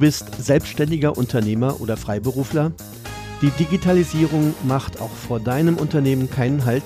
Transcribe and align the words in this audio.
bist 0.00 0.42
selbstständiger 0.42 1.16
Unternehmer 1.16 1.80
oder 1.80 1.96
Freiberufler? 1.96 2.72
Die 3.42 3.50
Digitalisierung 3.50 4.54
macht 4.64 5.00
auch 5.00 5.10
vor 5.10 5.38
deinem 5.38 5.76
Unternehmen 5.76 6.28
keinen 6.28 6.64
Halt? 6.64 6.82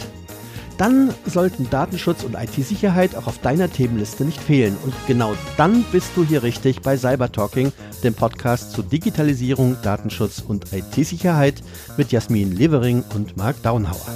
Dann 0.77 1.15
sollten 1.25 1.71
Datenschutz 1.71 2.25
und 2.25 2.35
IT-Sicherheit 2.35 3.15
auch 3.15 3.29
auf 3.29 3.39
deiner 3.39 3.71
Themenliste 3.71 4.25
nicht 4.25 4.41
fehlen. 4.41 4.77
Und 4.85 4.93
genau 5.07 5.35
dann 5.57 5.85
bist 5.93 6.11
du 6.17 6.25
hier 6.25 6.43
richtig 6.43 6.83
bei 6.83 6.97
Cyber 6.97 7.31
Talking, 7.31 7.73
dem 8.03 8.15
Podcast 8.15 8.73
zu 8.73 8.83
Digitalisierung, 8.83 9.77
Datenschutz 9.83 10.41
und 10.41 10.73
IT-Sicherheit 10.73 11.63
mit 11.97 12.11
Jasmin 12.11 12.57
Levering 12.57 13.05
und 13.15 13.37
Marc 13.37 13.63
Daunhauer. 13.63 14.07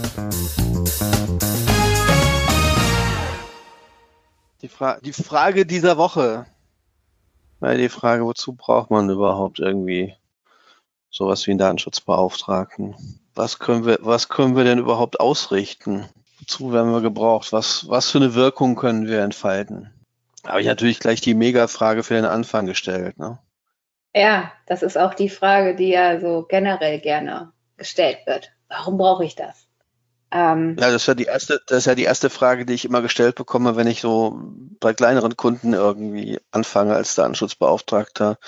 Die, 4.61 4.69
Fra 4.69 4.99
die 5.01 5.13
Frage 5.13 5.65
dieser 5.65 5.97
Woche. 5.97 6.47
Weil 7.61 7.79
die 7.79 7.89
Frage, 7.89 8.25
wozu 8.25 8.55
braucht 8.55 8.91
man 8.91 9.11
überhaupt 9.11 9.59
irgendwie 9.59 10.15
sowas 11.11 11.47
wie 11.47 11.53
einen 11.53 11.59
Datenschutzbeauftragten? 11.59 12.95
Was 13.35 13.59
können 13.59 13.85
wir, 13.85 13.99
was 14.01 14.29
können 14.29 14.57
wir 14.57 14.65
denn 14.65 14.79
überhaupt 14.79 15.21
ausrichten? 15.21 16.09
Wozu 16.41 16.73
werden 16.73 16.93
wir 16.93 17.01
gebraucht? 17.01 17.53
Was, 17.53 17.89
was 17.89 18.11
für 18.11 18.19
eine 18.19 18.35
Wirkung 18.35 18.77
können 18.77 19.07
wir 19.07 19.23
entfalten? 19.23 19.93
Habe 20.47 20.61
ich 20.61 20.67
natürlich 20.67 21.01
gleich 21.01 21.21
die 21.21 21.35
Mega-Frage 21.35 22.03
für 22.03 22.15
den 22.15 22.25
Anfang 22.25 22.67
gestellt. 22.67 23.19
Ne? 23.19 23.39
Ja, 24.15 24.53
das 24.67 24.83
ist 24.83 24.97
auch 24.97 25.15
die 25.15 25.29
Frage, 25.29 25.75
die 25.75 25.89
ja 25.89 26.21
so 26.21 26.47
generell 26.49 27.01
gerne 27.01 27.53
gestellt 27.77 28.19
wird. 28.27 28.53
Warum 28.69 28.99
brauche 28.99 29.25
ich 29.25 29.35
das? 29.35 29.68
Ähm, 30.31 30.77
ja, 30.79 30.91
das 30.91 31.03
ist 31.03 31.07
ja 31.07 31.15
die 31.15 31.25
erste, 31.25 31.61
das 31.67 31.79
ist 31.79 31.87
ja 31.87 31.95
die 31.95 32.05
erste 32.05 32.29
Frage, 32.29 32.67
die 32.67 32.75
ich 32.75 32.85
immer 32.85 33.01
gestellt 33.01 33.35
bekomme, 33.35 33.77
wenn 33.77 33.87
ich 33.87 34.03
so 34.03 34.39
bei 34.79 34.93
kleineren 34.93 35.37
Kunden 35.37 35.73
irgendwie 35.73 36.39
anfange 36.51 36.95
als 36.95 37.15
Datenschutzbeauftragter. 37.15 38.39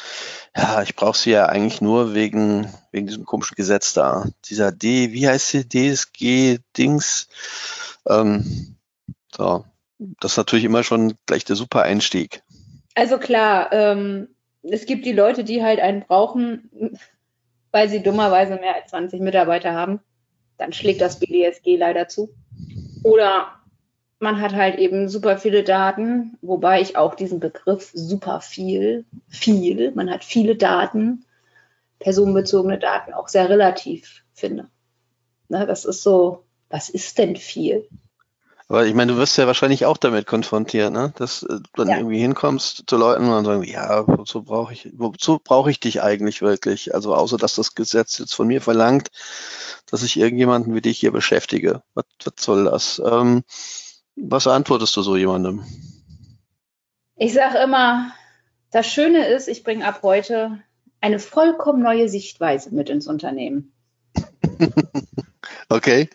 Ja, 0.55 0.83
ich 0.83 0.95
brauche 0.95 1.17
sie 1.17 1.31
ja 1.31 1.47
eigentlich 1.47 1.81
nur 1.81 2.13
wegen, 2.13 2.71
wegen 2.93 3.07
diesem 3.07 3.25
komischen 3.25 3.55
Gesetz 3.55 3.95
da. 3.95 4.27
Dieser 4.47 4.73
D, 4.73 5.13
wie 5.13 5.27
heißt 5.27 5.49
sie? 5.49 5.69
DSG-Dings. 5.69 7.29
Ähm, 8.07 8.77
so. 9.35 9.65
Das 10.21 10.33
ist 10.33 10.39
natürlich 10.39 10.65
immer 10.65 10.83
schon 10.83 11.15
gleich 11.27 11.45
der 11.45 11.57
super 11.57 11.83
Einstieg. 11.83 12.43
Also 12.95 13.19
klar, 13.19 13.73
ähm, 13.73 14.29
es 14.63 14.87
gibt 14.87 15.07
die 15.07 15.13
Leute, 15.13 15.45
die 15.45 15.63
halt 15.63 15.81
einen 15.81 16.03
brauchen, 16.03 16.99
weil 17.71 17.89
sie 17.89 18.03
dummerweise 18.03 18.57
mehr 18.57 18.77
als 18.77 18.91
20 18.91 19.21
Mitarbeiter 19.21 19.75
haben 19.75 20.01
dann 20.61 20.73
schlägt 20.73 21.01
das 21.01 21.19
BDSG 21.19 21.77
leider 21.77 22.07
zu. 22.09 22.31
Oder 23.03 23.61
man 24.19 24.41
hat 24.41 24.53
halt 24.53 24.79
eben 24.79 25.09
super 25.09 25.39
viele 25.39 25.65
Daten, 25.65 26.37
wobei 26.43 26.81
ich 26.83 26.97
auch 26.97 27.15
diesen 27.15 27.41
Begriff 27.41 27.91
super 27.95 28.41
viel, 28.41 29.07
viel, 29.29 29.93
man 29.93 30.11
hat 30.11 30.23
viele 30.23 30.57
Daten, 30.57 31.25
personenbezogene 31.99 32.79
Daten 32.79 33.15
auch 33.15 33.29
sehr 33.29 33.49
relativ 33.49 34.23
finde. 34.35 34.69
Ne, 35.49 35.67
das 35.67 35.85
ist 35.85 36.03
so, 36.03 36.45
was 36.69 36.91
ist 36.91 37.19
denn 37.19 37.37
viel? 37.37 37.89
Aber 38.71 38.87
ich 38.87 38.95
meine, 38.95 39.15
du 39.15 39.19
wirst 39.19 39.37
ja 39.37 39.49
wahrscheinlich 39.49 39.85
auch 39.85 39.97
damit 39.97 40.29
konfrontiert, 40.29 40.93
ne? 40.93 41.13
dass 41.17 41.41
du 41.41 41.59
dann 41.75 41.89
ja. 41.89 41.97
irgendwie 41.97 42.21
hinkommst 42.21 42.85
zu 42.87 42.97
Leuten 42.97 43.25
und 43.25 43.31
dann 43.31 43.45
sagen, 43.45 43.65
ja, 43.65 44.07
wozu 44.07 44.45
brauche 44.45 44.73
ich, 44.73 44.89
wozu 44.97 45.41
brauche 45.41 45.73
ich 45.73 45.81
dich 45.81 46.03
eigentlich 46.03 46.41
wirklich? 46.41 46.95
Also 46.95 47.13
außer 47.13 47.37
dass 47.37 47.57
das 47.57 47.75
Gesetz 47.75 48.19
jetzt 48.19 48.33
von 48.33 48.47
mir 48.47 48.61
verlangt, 48.61 49.11
dass 49.91 50.05
ich 50.05 50.17
irgendjemanden 50.17 50.73
wie 50.73 50.81
dich 50.81 51.01
hier 51.01 51.11
beschäftige. 51.11 51.83
Was, 51.95 52.05
was 52.23 52.35
soll 52.39 52.67
das? 52.67 53.03
Ähm, 53.05 53.43
was 54.15 54.47
antwortest 54.47 54.97
du 54.97 55.03
so 55.03 55.17
jemandem? 55.17 55.65
Ich 57.17 57.33
sage 57.33 57.59
immer, 57.59 58.13
das 58.71 58.87
Schöne 58.87 59.27
ist, 59.27 59.49
ich 59.49 59.65
bringe 59.65 59.85
ab 59.85 60.03
heute 60.05 60.63
eine 61.01 61.19
vollkommen 61.19 61.83
neue 61.83 62.09
Sichtweise 62.09 62.73
mit 62.73 62.89
ins 62.89 63.09
Unternehmen. 63.09 63.73
okay. 65.69 66.09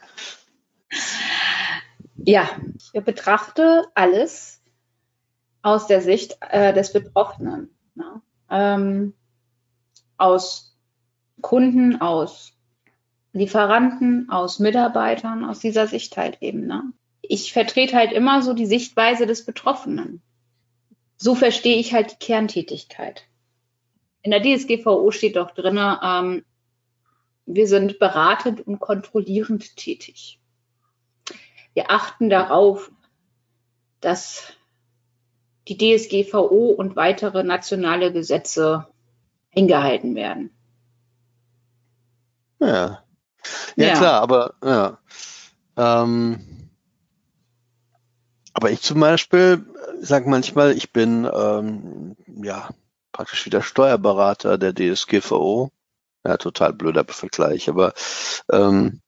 Ja, 2.26 2.50
ich 2.92 3.04
betrachte 3.04 3.86
alles 3.94 4.62
aus 5.62 5.86
der 5.86 6.02
Sicht 6.02 6.38
äh, 6.42 6.74
des 6.74 6.92
Betroffenen. 6.92 7.70
Ne? 7.94 8.22
Ähm, 8.50 9.14
aus 10.18 10.76
Kunden, 11.42 12.02
aus 12.02 12.54
Lieferanten, 13.32 14.30
aus 14.30 14.60
Mitarbeitern, 14.60 15.46
aus 15.46 15.60
dieser 15.60 15.86
Sicht 15.86 16.18
halt 16.18 16.42
eben. 16.42 16.66
Ne? 16.66 16.84
Ich 17.22 17.54
vertrete 17.54 17.96
halt 17.96 18.12
immer 18.12 18.42
so 18.42 18.54
die 18.54 18.66
Sichtweise 18.66 19.28
des 19.28 19.46
Betroffenen. 19.46 20.22
So 21.18 21.36
verstehe 21.36 21.78
ich 21.78 21.94
halt 21.94 22.14
die 22.14 22.26
Kerntätigkeit. 22.26 23.24
In 24.24 24.32
der 24.32 24.42
DSGVO 24.42 25.12
steht 25.12 25.36
doch 25.36 25.52
drin, 25.52 25.78
ähm, 25.78 26.44
wir 27.46 27.68
sind 27.68 28.00
beratend 28.00 28.66
und 28.66 28.80
kontrollierend 28.80 29.76
tätig. 29.76 30.40
Wir 31.76 31.92
achten 31.92 32.30
darauf, 32.30 32.90
dass 34.00 34.54
die 35.68 35.78
DSGVO 35.78 36.72
und 36.72 36.96
weitere 36.96 37.44
nationale 37.44 38.12
Gesetze 38.14 38.88
eingehalten 39.56 40.16
werden. 40.16 40.52
Ja, 42.60 43.04
ja, 43.76 43.86
ja. 43.88 43.94
klar, 43.98 44.22
aber 44.22 44.54
ja. 44.64 44.98
Ähm, 45.78 46.70
aber 48.54 48.72
ich 48.72 48.82
zum 48.82 49.02
Beispiel 49.02 49.66
sage 50.00 50.30
manchmal, 50.30 50.72
ich 50.72 50.94
bin 50.94 51.30
ähm, 51.32 52.16
ja 52.42 52.70
praktisch 53.12 53.46
wieder 53.46 53.62
Steuerberater 53.62 54.58
der 54.58 54.74
DSGVO. 54.74 55.72
Ja, 56.26 56.38
total 56.38 56.74
blöder 56.74 57.06
Vergleich, 57.06 57.70
aber 57.70 57.94
ähm, 58.52 59.02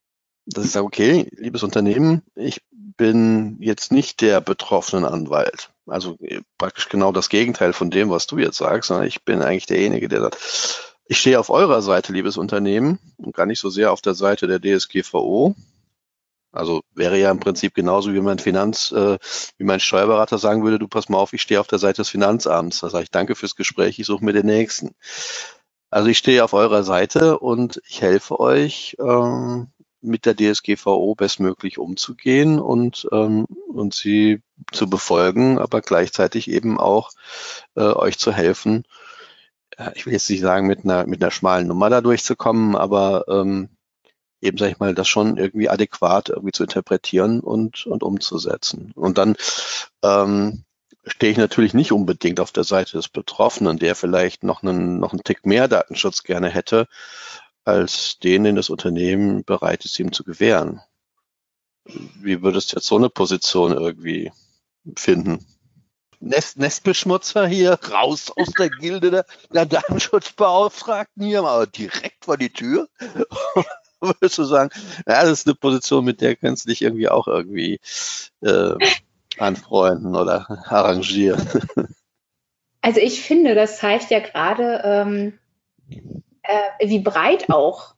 dass 0.47 0.65
ich 0.65 0.71
sage, 0.71 0.85
okay, 0.85 1.27
liebes 1.35 1.63
Unternehmen, 1.63 2.23
ich 2.35 2.61
bin 2.71 3.57
jetzt 3.59 3.91
nicht 3.91 4.21
der 4.21 4.41
betroffenen 4.41 5.05
Anwalt. 5.05 5.69
Also 5.85 6.17
äh, 6.21 6.41
praktisch 6.57 6.89
genau 6.89 7.11
das 7.11 7.29
Gegenteil 7.29 7.73
von 7.73 7.91
dem, 7.91 8.09
was 8.09 8.27
du 8.27 8.37
jetzt 8.37 8.57
sagst, 8.57 8.87
sondern 8.87 9.07
ich 9.07 9.23
bin 9.23 9.41
eigentlich 9.41 9.67
derjenige, 9.67 10.07
der 10.07 10.21
sagt, 10.21 10.93
ich 11.05 11.19
stehe 11.19 11.39
auf 11.39 11.49
eurer 11.49 11.81
Seite, 11.81 12.11
liebes 12.11 12.37
Unternehmen, 12.37 12.99
und 13.17 13.35
gar 13.35 13.45
nicht 13.45 13.59
so 13.59 13.69
sehr 13.69 13.91
auf 13.91 14.01
der 14.01 14.13
Seite 14.13 14.47
der 14.47 14.59
DSGVO. 14.59 15.55
Also 16.51 16.81
wäre 16.93 17.17
ja 17.17 17.29
im 17.29 17.39
Prinzip 17.39 17.73
genauso 17.73 18.13
wie 18.13 18.19
mein 18.19 18.39
Finanz, 18.39 18.91
äh, 18.91 19.17
wie 19.57 19.63
mein 19.63 19.79
Steuerberater 19.79 20.37
sagen 20.37 20.63
würde, 20.63 20.79
du 20.79 20.87
pass 20.87 21.07
mal 21.07 21.17
auf, 21.17 21.33
ich 21.33 21.41
stehe 21.41 21.59
auf 21.59 21.67
der 21.67 21.79
Seite 21.79 22.01
des 22.01 22.09
Finanzamts. 22.09 22.79
Da 22.79 22.89
sage 22.89 23.03
ich 23.03 23.11
danke 23.11 23.35
fürs 23.35 23.55
Gespräch, 23.55 23.99
ich 23.99 24.05
suche 24.05 24.25
mir 24.25 24.33
den 24.33 24.45
nächsten. 24.45 24.95
Also 25.89 26.09
ich 26.09 26.17
stehe 26.17 26.43
auf 26.43 26.53
eurer 26.53 26.83
Seite 26.83 27.39
und 27.39 27.81
ich 27.87 28.01
helfe 28.01 28.39
euch, 28.39 28.97
ähm, 28.99 29.67
mit 30.01 30.25
der 30.25 30.35
DSGVO 30.35 31.15
bestmöglich 31.15 31.77
umzugehen 31.77 32.59
und, 32.59 33.07
ähm, 33.11 33.45
und 33.67 33.93
sie 33.93 34.41
zu 34.71 34.89
befolgen, 34.89 35.59
aber 35.59 35.81
gleichzeitig 35.81 36.49
eben 36.49 36.79
auch 36.79 37.11
äh, 37.75 37.81
euch 37.81 38.17
zu 38.17 38.31
helfen. 38.31 38.83
Ich 39.95 40.05
will 40.05 40.13
jetzt 40.13 40.29
nicht 40.29 40.41
sagen, 40.41 40.67
mit 40.67 40.83
einer, 40.83 41.05
mit 41.05 41.21
einer 41.21 41.31
schmalen 41.31 41.67
Nummer 41.67 41.89
da 41.89 42.01
durchzukommen, 42.01 42.75
aber 42.75 43.25
ähm, 43.27 43.69
eben, 44.41 44.57
sag 44.57 44.71
ich 44.71 44.79
mal, 44.79 44.95
das 44.95 45.07
schon 45.07 45.37
irgendwie 45.37 45.69
adäquat 45.69 46.29
irgendwie 46.29 46.51
zu 46.51 46.63
interpretieren 46.63 47.39
und, 47.39 47.85
und 47.85 48.03
umzusetzen. 48.03 48.91
Und 48.95 49.17
dann 49.17 49.35
ähm, 50.03 50.63
stehe 51.05 51.31
ich 51.31 51.37
natürlich 51.37 51.73
nicht 51.73 51.91
unbedingt 51.91 52.39
auf 52.39 52.51
der 52.51 52.63
Seite 52.63 52.93
des 52.93 53.09
Betroffenen, 53.09 53.79
der 53.79 53.95
vielleicht 53.95 54.43
noch 54.43 54.63
einen, 54.63 54.99
noch 54.99 55.13
einen 55.13 55.23
Tick 55.23 55.45
mehr 55.45 55.67
Datenschutz 55.67 56.23
gerne 56.23 56.49
hätte, 56.49 56.87
als 57.67 58.19
den, 58.19 58.45
den 58.45 58.55
das 58.55 58.69
Unternehmen 58.69 59.43
bereit 59.43 59.85
ist, 59.85 59.99
ihm 59.99 60.11
zu 60.11 60.23
gewähren. 60.23 60.81
Wie 61.85 62.41
würdest 62.41 62.71
du 62.71 62.77
jetzt 62.77 62.87
so 62.87 62.95
eine 62.95 63.09
Position 63.09 63.73
irgendwie 63.73 64.31
finden? 64.95 65.45
Nest, 66.19 66.57
Nestbeschmutzer 66.57 67.45
hier, 67.45 67.77
raus 67.91 68.31
aus 68.35 68.51
der 68.57 68.69
Gilde 68.69 69.11
der, 69.11 69.25
der 69.53 69.65
Datenschutzbeauftragten 69.65 71.23
hier, 71.23 71.43
mal 71.43 71.67
direkt 71.67 72.25
vor 72.25 72.37
die 72.37 72.49
Tür. 72.49 72.87
Würdest 73.99 74.37
du 74.37 74.43
sagen, 74.43 74.69
ja, 75.07 75.23
das 75.23 75.39
ist 75.39 75.47
eine 75.47 75.55
Position, 75.55 76.05
mit 76.05 76.21
der 76.21 76.35
kannst 76.35 76.65
du 76.65 76.69
dich 76.69 76.81
irgendwie 76.81 77.09
auch 77.09 77.27
irgendwie 77.27 77.79
äh, 78.41 78.75
anfreunden 79.37 80.15
oder 80.15 80.45
arrangieren. 80.69 81.47
Also 82.81 83.01
ich 83.01 83.21
finde, 83.21 83.53
das 83.53 83.79
zeigt 83.79 84.11
ja 84.11 84.19
gerade, 84.19 84.81
ähm, 84.85 85.39
äh, 86.47 86.87
wie 86.87 86.99
breit 86.99 87.49
auch 87.49 87.95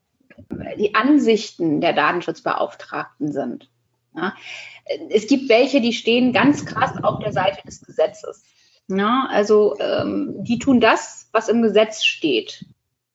die 0.78 0.96
Ansichten 0.96 1.81
der 1.81 1.94
Datenschutzbeauftragten 1.94 3.31
sind. 3.31 3.69
Ja? 4.16 4.34
Es 5.10 5.28
gibt 5.28 5.50
welche, 5.50 5.81
die 5.81 5.94
stehen 5.94 6.34
ganz 6.34 6.66
krass 6.66 6.94
auf 7.04 7.19
der 7.19 7.31
Seite 7.31 7.62
des 7.66 7.81
Gesetzes. 7.81 8.44
Ja? 8.88 9.28
Also 9.30 9.78
ähm, 9.80 10.44
die 10.44 10.60
tun 10.60 10.80
das, 10.80 11.30
was 11.31 11.50
im 11.50 11.62
Gesetz 11.62 12.04
steht. 12.04 12.66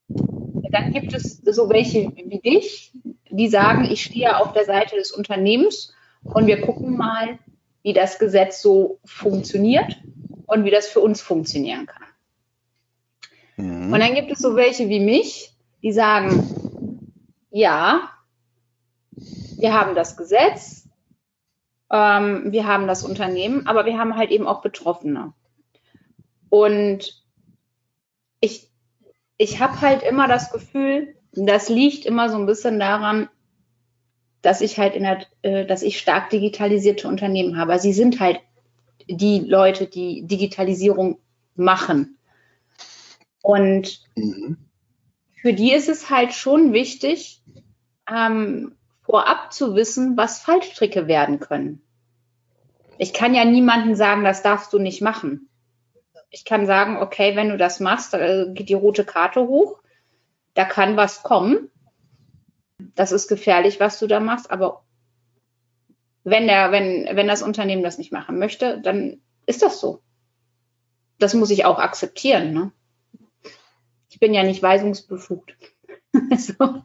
Dann 0.08 0.92
gibt 0.92 1.12
es 1.14 1.38
so 1.38 1.68
welche 1.68 2.12
wie 2.16 2.40
dich, 2.40 2.92
die 3.30 3.48
sagen, 3.48 3.84
ich 3.84 4.04
stehe 4.04 4.38
auf 4.38 4.52
der 4.52 4.64
Seite 4.64 4.96
des 4.96 5.12
Unternehmens 5.12 5.92
und 6.22 6.46
wir 6.46 6.60
gucken 6.60 6.96
mal, 6.96 7.38
wie 7.82 7.92
das 7.92 8.18
Gesetz 8.18 8.62
so 8.62 8.98
funktioniert 9.04 10.00
und 10.46 10.64
wie 10.64 10.70
das 10.70 10.88
für 10.88 11.00
uns 11.00 11.20
funktionieren 11.20 11.86
kann. 11.86 12.03
Mhm. 13.56 13.92
Und 13.92 14.00
dann 14.00 14.14
gibt 14.14 14.30
es 14.30 14.38
so 14.38 14.56
welche 14.56 14.88
wie 14.88 15.00
mich, 15.00 15.52
die 15.82 15.92
sagen, 15.92 17.12
ja, 17.50 18.10
wir 19.58 19.72
haben 19.72 19.94
das 19.94 20.16
Gesetz, 20.16 20.88
ähm, 21.90 22.52
wir 22.52 22.66
haben 22.66 22.86
das 22.86 23.04
Unternehmen, 23.04 23.66
aber 23.66 23.86
wir 23.86 23.98
haben 23.98 24.16
halt 24.16 24.30
eben 24.30 24.46
auch 24.46 24.62
Betroffene. 24.62 25.32
Und 26.48 27.22
ich, 28.40 28.70
ich 29.36 29.60
habe 29.60 29.80
halt 29.80 30.02
immer 30.02 30.28
das 30.28 30.52
Gefühl, 30.52 31.14
das 31.32 31.68
liegt 31.68 32.06
immer 32.06 32.28
so 32.28 32.36
ein 32.36 32.46
bisschen 32.46 32.78
daran, 32.78 33.28
dass 34.42 34.60
ich 34.60 34.78
halt 34.78 34.94
in 34.94 35.04
der, 35.04 35.24
äh, 35.42 35.64
dass 35.66 35.82
ich 35.82 35.98
stark 35.98 36.30
digitalisierte 36.30 37.08
Unternehmen 37.08 37.56
habe. 37.56 37.78
Sie 37.78 37.92
sind 37.92 38.20
halt 38.20 38.40
die 39.08 39.40
Leute, 39.40 39.86
die 39.86 40.26
Digitalisierung 40.26 41.18
machen. 41.56 42.18
Und 43.44 44.00
mhm. 44.16 44.56
für 45.34 45.52
die 45.52 45.74
ist 45.74 45.90
es 45.90 46.08
halt 46.08 46.32
schon 46.32 46.72
wichtig, 46.72 47.42
ähm, 48.10 48.74
vorab 49.02 49.52
zu 49.52 49.74
wissen, 49.74 50.16
was 50.16 50.40
Fallstricke 50.40 51.08
werden 51.08 51.40
können. 51.40 51.82
Ich 52.96 53.12
kann 53.12 53.34
ja 53.34 53.44
niemandem 53.44 53.96
sagen, 53.96 54.24
das 54.24 54.42
darfst 54.42 54.72
du 54.72 54.78
nicht 54.78 55.02
machen. 55.02 55.50
Ich 56.30 56.46
kann 56.46 56.64
sagen, 56.64 56.96
okay, 56.96 57.36
wenn 57.36 57.50
du 57.50 57.58
das 57.58 57.80
machst, 57.80 58.14
da 58.14 58.46
geht 58.46 58.70
die 58.70 58.74
rote 58.74 59.04
Karte 59.04 59.46
hoch, 59.46 59.78
da 60.54 60.64
kann 60.64 60.96
was 60.96 61.22
kommen. 61.22 61.70
Das 62.94 63.12
ist 63.12 63.28
gefährlich, 63.28 63.78
was 63.78 63.98
du 63.98 64.06
da 64.06 64.20
machst, 64.20 64.50
aber 64.50 64.84
wenn, 66.22 66.46
der, 66.46 66.72
wenn, 66.72 67.14
wenn 67.14 67.28
das 67.28 67.42
Unternehmen 67.42 67.82
das 67.82 67.98
nicht 67.98 68.10
machen 68.10 68.38
möchte, 68.38 68.80
dann 68.80 69.20
ist 69.44 69.60
das 69.60 69.80
so. 69.80 70.00
Das 71.18 71.34
muss 71.34 71.50
ich 71.50 71.66
auch 71.66 71.78
akzeptieren. 71.78 72.54
Ne? 72.54 72.72
Ich 74.14 74.20
bin 74.20 74.32
ja 74.32 74.44
nicht 74.44 74.62
weisungsbefugt. 74.62 75.56
so. 76.38 76.84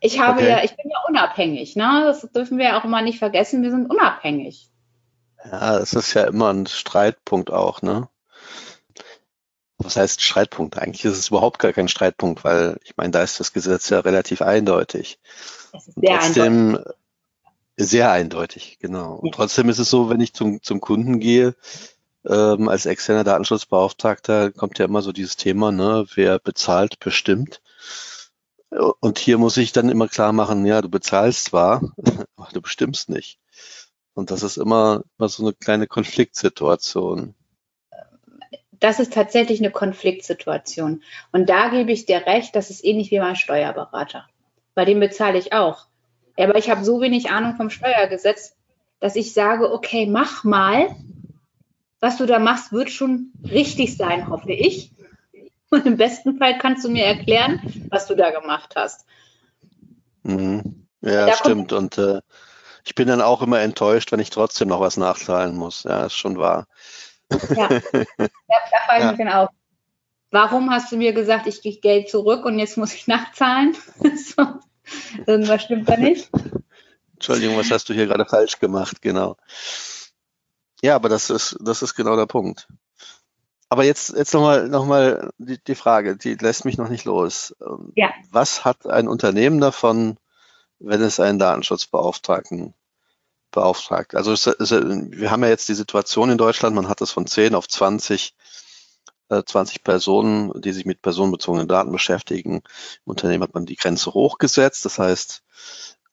Ich 0.00 0.20
habe 0.20 0.38
okay. 0.38 0.48
ja, 0.48 0.62
ich 0.62 0.76
bin 0.76 0.88
ja 0.88 0.98
unabhängig, 1.08 1.74
ne? 1.74 2.04
Das 2.06 2.20
dürfen 2.32 2.58
wir 2.58 2.66
ja 2.66 2.80
auch 2.80 2.84
immer 2.84 3.02
nicht 3.02 3.18
vergessen, 3.18 3.64
wir 3.64 3.72
sind 3.72 3.90
unabhängig. 3.90 4.70
Ja, 5.44 5.76
das 5.80 5.92
ist 5.92 6.14
ja 6.14 6.28
immer 6.28 6.52
ein 6.52 6.68
Streitpunkt 6.68 7.50
auch, 7.50 7.82
ne? 7.82 8.08
Was 9.78 9.96
heißt 9.96 10.22
Streitpunkt? 10.22 10.78
Eigentlich 10.78 11.04
ist 11.06 11.18
es 11.18 11.30
überhaupt 11.30 11.58
gar 11.58 11.72
kein 11.72 11.88
Streitpunkt, 11.88 12.44
weil 12.44 12.78
ich 12.84 12.96
meine, 12.96 13.10
da 13.10 13.24
ist 13.24 13.40
das 13.40 13.52
Gesetz 13.52 13.88
ja 13.90 13.98
relativ 13.98 14.42
eindeutig. 14.42 15.18
Es 15.72 15.88
ist 15.88 15.96
sehr 15.96 16.20
trotzdem 16.20 16.76
eindeutig. 16.76 16.94
sehr 17.76 18.12
eindeutig, 18.12 18.78
genau. 18.78 19.14
Und 19.14 19.34
trotzdem 19.34 19.68
ist 19.68 19.80
es 19.80 19.90
so, 19.90 20.08
wenn 20.08 20.20
ich 20.20 20.34
zum, 20.34 20.62
zum 20.62 20.80
Kunden 20.80 21.18
gehe, 21.18 21.56
ähm, 22.26 22.68
als 22.68 22.86
externer 22.86 23.24
Datenschutzbeauftragter 23.24 24.52
kommt 24.52 24.78
ja 24.78 24.86
immer 24.86 25.02
so 25.02 25.12
dieses 25.12 25.36
Thema, 25.36 25.72
ne, 25.72 26.06
wer 26.14 26.38
bezahlt, 26.38 26.98
bestimmt. 27.00 27.60
Und 29.00 29.18
hier 29.18 29.38
muss 29.38 29.56
ich 29.56 29.72
dann 29.72 29.88
immer 29.88 30.08
klar 30.08 30.32
machen, 30.32 30.66
ja, 30.66 30.82
du 30.82 30.88
bezahlst 30.88 31.44
zwar, 31.44 31.92
aber 32.36 32.48
du 32.52 32.60
bestimmst 32.60 33.08
nicht. 33.08 33.38
Und 34.14 34.30
das 34.30 34.42
ist 34.42 34.56
immer, 34.56 35.02
immer 35.18 35.28
so 35.28 35.44
eine 35.44 35.52
kleine 35.52 35.86
Konfliktsituation. 35.86 37.34
Das 38.72 39.00
ist 39.00 39.12
tatsächlich 39.12 39.60
eine 39.60 39.70
Konfliktsituation. 39.70 41.02
Und 41.32 41.48
da 41.48 41.68
gebe 41.68 41.92
ich 41.92 42.06
dir 42.06 42.26
recht, 42.26 42.54
das 42.54 42.70
ist 42.70 42.84
ähnlich 42.84 43.10
wie 43.10 43.18
mein 43.18 43.36
Steuerberater. 43.36 44.26
Bei 44.74 44.84
dem 44.84 45.00
bezahle 45.00 45.38
ich 45.38 45.52
auch. 45.52 45.86
Aber 46.36 46.56
ich 46.56 46.68
habe 46.68 46.84
so 46.84 47.00
wenig 47.00 47.30
Ahnung 47.30 47.56
vom 47.56 47.70
Steuergesetz, 47.70 48.56
dass 49.00 49.16
ich 49.16 49.32
sage, 49.32 49.72
okay, 49.72 50.06
mach 50.06 50.44
mal. 50.44 50.94
Was 52.04 52.18
du 52.18 52.26
da 52.26 52.38
machst, 52.38 52.70
wird 52.70 52.90
schon 52.90 53.32
richtig 53.50 53.96
sein, 53.96 54.28
hoffe 54.28 54.52
ich. 54.52 54.92
Und 55.70 55.86
im 55.86 55.96
besten 55.96 56.36
Fall 56.36 56.58
kannst 56.58 56.84
du 56.84 56.90
mir 56.90 57.06
erklären, 57.06 57.62
was 57.88 58.06
du 58.06 58.14
da 58.14 58.30
gemacht 58.30 58.74
hast. 58.76 59.06
Mhm. 60.22 60.86
Ja, 61.00 61.34
stimmt. 61.34 61.72
Und 61.72 61.96
äh, 61.96 62.20
ich 62.84 62.94
bin 62.94 63.08
dann 63.08 63.22
auch 63.22 63.40
immer 63.40 63.60
enttäuscht, 63.60 64.12
wenn 64.12 64.20
ich 64.20 64.28
trotzdem 64.28 64.68
noch 64.68 64.80
was 64.80 64.98
nachzahlen 64.98 65.56
muss. 65.56 65.84
Ja, 65.84 66.04
ist 66.04 66.12
schon 66.12 66.36
wahr. 66.36 66.66
Ja, 67.56 67.68
da, 67.92 68.02
da 68.18 68.78
frage 68.86 69.04
ich 69.04 69.10
mich 69.12 69.18
dann 69.26 69.32
auch. 69.32 69.48
Warum 70.30 70.70
hast 70.70 70.92
du 70.92 70.98
mir 70.98 71.14
gesagt, 71.14 71.46
ich 71.46 71.62
gehe 71.62 71.80
Geld 71.80 72.10
zurück 72.10 72.44
und 72.44 72.58
jetzt 72.58 72.76
muss 72.76 72.92
ich 72.92 73.06
nachzahlen? 73.06 73.74
so. 74.36 74.44
Irgendwas 75.26 75.62
stimmt 75.62 75.88
da 75.88 75.96
nicht. 75.96 76.28
Entschuldigung, 77.14 77.56
was 77.56 77.70
hast 77.70 77.88
du 77.88 77.94
hier 77.94 78.06
gerade 78.06 78.26
falsch 78.26 78.58
gemacht? 78.58 79.00
Genau. 79.00 79.38
Ja, 80.84 80.96
aber 80.96 81.08
das 81.08 81.30
ist, 81.30 81.56
das 81.60 81.80
ist 81.80 81.94
genau 81.94 82.14
der 82.14 82.26
Punkt. 82.26 82.68
Aber 83.70 83.84
jetzt, 83.84 84.14
jetzt 84.14 84.34
nochmal 84.34 84.68
noch 84.68 84.84
mal 84.84 85.30
die, 85.38 85.56
die 85.64 85.74
Frage, 85.74 86.14
die 86.18 86.34
lässt 86.34 86.66
mich 86.66 86.76
noch 86.76 86.90
nicht 86.90 87.06
los. 87.06 87.56
Ähm, 87.66 87.90
ja. 87.96 88.12
Was 88.30 88.66
hat 88.66 88.86
ein 88.86 89.08
Unternehmen 89.08 89.62
davon, 89.62 90.18
wenn 90.80 91.00
es 91.00 91.20
einen 91.20 91.38
Datenschutzbeauftragten 91.38 92.74
beauftragt? 93.50 94.14
Also 94.14 94.32
es, 94.32 94.46
es, 94.46 94.72
wir 94.72 95.30
haben 95.30 95.42
ja 95.42 95.48
jetzt 95.48 95.70
die 95.70 95.74
Situation 95.74 96.28
in 96.28 96.36
Deutschland, 96.36 96.76
man 96.76 96.90
hat 96.90 97.00
es 97.00 97.10
von 97.10 97.26
10 97.26 97.54
auf 97.54 97.66
20 97.66 98.34
20 99.30 99.76
äh, 99.76 99.82
Personen, 99.82 100.52
die 100.60 100.72
sich 100.72 100.84
mit 100.84 101.00
personenbezogenen 101.00 101.66
Daten 101.66 101.92
beschäftigen. 101.92 102.56
Im 102.56 103.10
Unternehmen 103.10 103.42
hat 103.42 103.54
man 103.54 103.64
die 103.64 103.76
Grenze 103.76 104.12
hochgesetzt. 104.12 104.84
Das 104.84 104.98
heißt, 104.98 105.42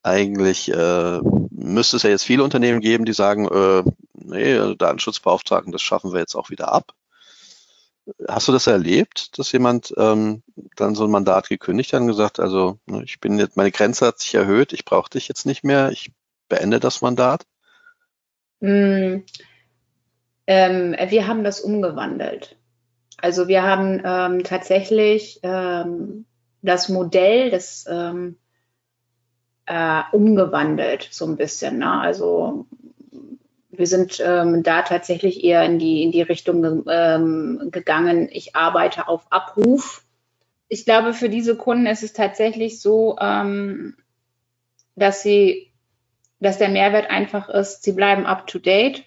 eigentlich 0.03 0.71
äh, 0.71 1.19
müsste 1.51 1.97
es 1.97 2.03
ja 2.03 2.09
jetzt 2.09 2.23
viele 2.23 2.43
Unternehmen 2.43 2.81
geben, 2.81 3.05
die 3.05 3.13
sagen, 3.13 3.47
äh, 3.47 3.83
nee, 4.13 4.75
Datenschutzbeauftragten, 4.75 5.71
das 5.71 5.81
schaffen 5.81 6.13
wir 6.13 6.19
jetzt 6.19 6.35
auch 6.35 6.49
wieder 6.49 6.71
ab. 6.71 6.93
Hast 8.27 8.47
du 8.47 8.51
das 8.51 8.65
erlebt, 8.65 9.37
dass 9.37 9.51
jemand 9.51 9.93
ähm, 9.95 10.41
dann 10.75 10.95
so 10.95 11.03
ein 11.03 11.11
Mandat 11.11 11.49
gekündigt 11.49 11.93
hat 11.93 12.01
und 12.01 12.07
gesagt, 12.07 12.39
also 12.39 12.79
ne, 12.87 13.03
ich 13.03 13.19
bin 13.19 13.37
jetzt, 13.37 13.57
meine 13.57 13.71
Grenze 13.71 14.07
hat 14.07 14.19
sich 14.19 14.33
erhöht, 14.33 14.73
ich 14.73 14.85
brauche 14.85 15.09
dich 15.09 15.27
jetzt 15.27 15.45
nicht 15.45 15.63
mehr, 15.63 15.91
ich 15.91 16.11
beende 16.49 16.79
das 16.79 17.01
Mandat? 17.01 17.45
Mm, 18.59 19.19
ähm, 20.47 20.95
wir 21.07 21.27
haben 21.27 21.43
das 21.43 21.61
umgewandelt. 21.61 22.57
Also 23.17 23.47
wir 23.47 23.61
haben 23.63 24.01
ähm, 24.03 24.43
tatsächlich 24.43 25.39
ähm, 25.43 26.25
das 26.63 26.89
Modell 26.89 27.51
des 27.51 27.85
ähm, 27.87 28.37
äh, 29.65 30.01
umgewandelt 30.11 31.07
so 31.11 31.25
ein 31.25 31.37
bisschen. 31.37 31.79
Ne? 31.79 31.91
Also 31.91 32.65
wir 33.71 33.87
sind 33.87 34.21
ähm, 34.23 34.63
da 34.63 34.81
tatsächlich 34.81 35.43
eher 35.43 35.63
in 35.63 35.79
die, 35.79 36.03
in 36.03 36.11
die 36.11 36.21
Richtung 36.21 36.83
ähm, 36.87 37.69
gegangen, 37.71 38.29
ich 38.31 38.55
arbeite 38.55 39.07
auf 39.07 39.25
Abruf. 39.31 40.03
Ich 40.67 40.85
glaube, 40.85 41.13
für 41.13 41.29
diese 41.29 41.55
Kunden 41.55 41.85
ist 41.85 42.03
es 42.03 42.13
tatsächlich 42.13 42.81
so, 42.81 43.17
ähm, 43.19 43.95
dass 44.95 45.23
sie, 45.23 45.71
dass 46.39 46.57
der 46.57 46.69
Mehrwert 46.69 47.09
einfach 47.09 47.49
ist, 47.49 47.83
sie 47.83 47.93
bleiben 47.93 48.25
up 48.25 48.45
to 48.45 48.59
date. 48.59 49.03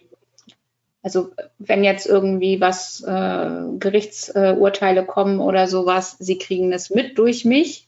Also 1.02 1.32
wenn 1.58 1.84
jetzt 1.84 2.06
irgendwie 2.06 2.60
was 2.60 3.02
äh, 3.02 3.78
Gerichtsurteile 3.78 5.04
kommen 5.04 5.40
oder 5.40 5.68
sowas, 5.68 6.16
sie 6.18 6.38
kriegen 6.38 6.72
es 6.72 6.88
mit 6.88 7.18
durch 7.18 7.44
mich. 7.44 7.86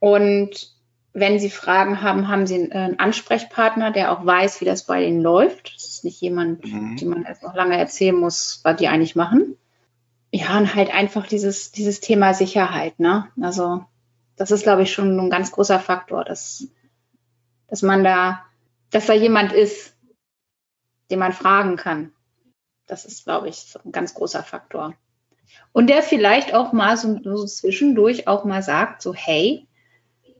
Und 0.00 0.73
wenn 1.16 1.38
Sie 1.38 1.48
Fragen 1.48 2.02
haben, 2.02 2.26
haben 2.28 2.44
Sie 2.46 2.72
einen 2.72 2.98
Ansprechpartner, 2.98 3.92
der 3.92 4.10
auch 4.10 4.26
weiß, 4.26 4.60
wie 4.60 4.64
das 4.64 4.84
bei 4.84 5.04
Ihnen 5.04 5.22
läuft. 5.22 5.72
Das 5.76 5.84
ist 5.84 6.04
nicht 6.04 6.20
jemand, 6.20 6.64
mhm. 6.64 6.96
dem 6.96 7.08
man 7.08 7.24
erst 7.24 7.44
noch 7.44 7.54
lange 7.54 7.78
erzählen 7.78 8.16
muss, 8.16 8.60
was 8.64 8.76
die 8.76 8.88
eigentlich 8.88 9.14
machen. 9.14 9.56
Ja, 10.32 10.58
und 10.58 10.74
halt 10.74 10.92
einfach 10.92 11.28
dieses, 11.28 11.70
dieses 11.70 12.00
Thema 12.00 12.34
Sicherheit, 12.34 12.98
ne? 12.98 13.28
Also, 13.40 13.84
das 14.34 14.50
ist, 14.50 14.64
glaube 14.64 14.82
ich, 14.82 14.92
schon 14.92 15.16
ein 15.16 15.30
ganz 15.30 15.52
großer 15.52 15.78
Faktor, 15.78 16.24
dass, 16.24 16.66
dass 17.68 17.82
man 17.82 18.02
da, 18.02 18.44
dass 18.90 19.06
da 19.06 19.12
jemand 19.12 19.52
ist, 19.52 19.96
den 21.12 21.20
man 21.20 21.32
fragen 21.32 21.76
kann. 21.76 22.10
Das 22.88 23.04
ist, 23.04 23.22
glaube 23.24 23.48
ich, 23.48 23.76
ein 23.84 23.92
ganz 23.92 24.14
großer 24.14 24.42
Faktor. 24.42 24.94
Und 25.70 25.88
der 25.88 26.02
vielleicht 26.02 26.54
auch 26.54 26.72
mal 26.72 26.96
so, 26.96 27.20
so 27.22 27.46
zwischendurch 27.46 28.26
auch 28.26 28.44
mal 28.44 28.62
sagt, 28.64 29.00
so, 29.00 29.14
hey, 29.14 29.68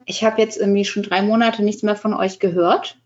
ich 0.07 0.25
habe 0.25 0.41
jetzt 0.41 0.57
irgendwie 0.57 0.85
schon 0.85 1.03
drei 1.03 1.23
Monate 1.23 1.63
nichts 1.63 1.83
mehr 1.83 1.97
von 1.97 2.15
euch 2.15 2.39
gehört. 2.39 2.97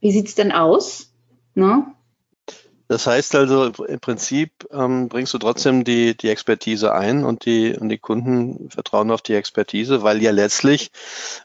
Wie 0.00 0.12
sieht 0.12 0.28
es 0.28 0.34
denn 0.34 0.52
aus? 0.52 1.12
Ne? 1.54 1.86
Das 2.88 3.06
heißt 3.06 3.36
also, 3.36 3.66
im 3.66 4.00
Prinzip 4.00 4.50
ähm, 4.72 5.08
bringst 5.08 5.32
du 5.32 5.38
trotzdem 5.38 5.84
die, 5.84 6.16
die 6.16 6.28
Expertise 6.28 6.92
ein 6.92 7.24
und 7.24 7.44
die, 7.44 7.76
und 7.78 7.88
die 7.88 7.98
Kunden 7.98 8.68
vertrauen 8.68 9.12
auf 9.12 9.22
die 9.22 9.34
Expertise, 9.34 10.02
weil 10.02 10.20
ja 10.20 10.32
letztlich 10.32 10.90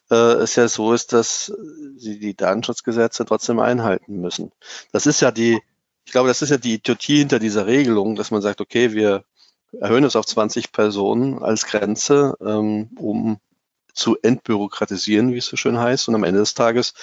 äh, 0.10 0.16
es 0.16 0.56
ja 0.56 0.68
so 0.68 0.92
ist, 0.92 1.14
dass 1.14 1.54
sie 1.98 2.18
die 2.18 2.36
Datenschutzgesetze 2.36 3.26
trotzdem 3.26 3.60
einhalten 3.60 4.22
müssen. 4.22 4.54
Das 4.92 5.06
ist 5.06 5.22
ja 5.22 5.30
die, 5.32 5.60
ich 6.06 6.12
glaube, 6.12 6.30
das 6.30 6.42
ist 6.42 6.50
ja 6.50 6.58
die 6.58 6.76
Idiotie 6.76 7.20
hinter 7.20 7.38
dieser 7.38 7.68
Regelung, 7.68 8.16
dass 8.16 8.32
man 8.32 8.42
sagt, 8.42 8.60
okay, 8.60 8.94
wir 8.94 9.24
erhöhen 9.80 10.04
es 10.04 10.16
auf 10.16 10.26
20 10.26 10.72
Personen 10.72 11.44
als 11.44 11.68
Grenze, 11.68 12.36
ähm, 12.42 12.90
um 12.98 13.40
zu 13.96 14.18
entbürokratisieren, 14.22 15.34
wie 15.34 15.38
es 15.38 15.46
so 15.48 15.58
schön 15.58 15.80
heißt. 15.80 16.08
Und 16.08 16.16
am 16.16 16.24
Ende 16.24 16.42
des 16.42 16.54
Tages 16.54 16.94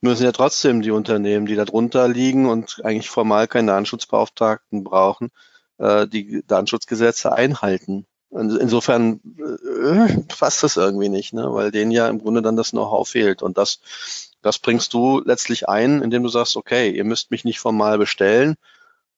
müssen 0.00 0.24
ja 0.24 0.32
trotzdem 0.32 0.82
die 0.82 0.90
Unternehmen, 0.90 1.46
die 1.46 1.56
da 1.56 1.64
drunter 1.64 2.06
liegen 2.08 2.48
und 2.48 2.80
eigentlich 2.84 3.10
formal 3.10 3.48
keinen 3.48 3.66
Datenschutzbeauftragten 3.66 4.84
brauchen, 4.84 5.30
äh, 5.78 6.06
die 6.06 6.44
Datenschutzgesetze 6.46 7.32
einhalten. 7.32 8.06
Insofern 8.30 9.20
äh, 9.38 10.22
passt 10.38 10.62
das 10.62 10.76
irgendwie 10.76 11.10
nicht, 11.10 11.34
ne? 11.34 11.52
weil 11.52 11.70
denen 11.70 11.90
ja 11.90 12.08
im 12.08 12.18
Grunde 12.18 12.40
dann 12.40 12.56
das 12.56 12.70
Know-how 12.70 13.06
fehlt. 13.06 13.42
Und 13.42 13.58
das, 13.58 13.80
das 14.40 14.58
bringst 14.58 14.94
du 14.94 15.20
letztlich 15.24 15.68
ein, 15.68 16.02
indem 16.02 16.22
du 16.22 16.28
sagst, 16.28 16.56
okay, 16.56 16.90
ihr 16.90 17.04
müsst 17.04 17.30
mich 17.30 17.44
nicht 17.44 17.60
formal 17.60 17.98
bestellen, 17.98 18.56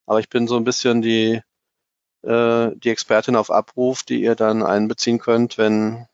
aber 0.07 0.21
ich 0.21 0.29
bin 0.29 0.49
so 0.49 0.57
ein 0.57 0.64
bisschen 0.64 1.00
die, 1.00 1.41
äh, 2.23 2.71
die 2.75 2.91
Expertin 2.91 3.37
auf 3.37 3.50
Abruf, 3.50 4.03
die 4.03 4.21
ihr 4.21 4.35
dann 4.35 4.64
einbeziehen 4.64 5.19
könnt, 5.21 5.59
wenn, 5.59 6.07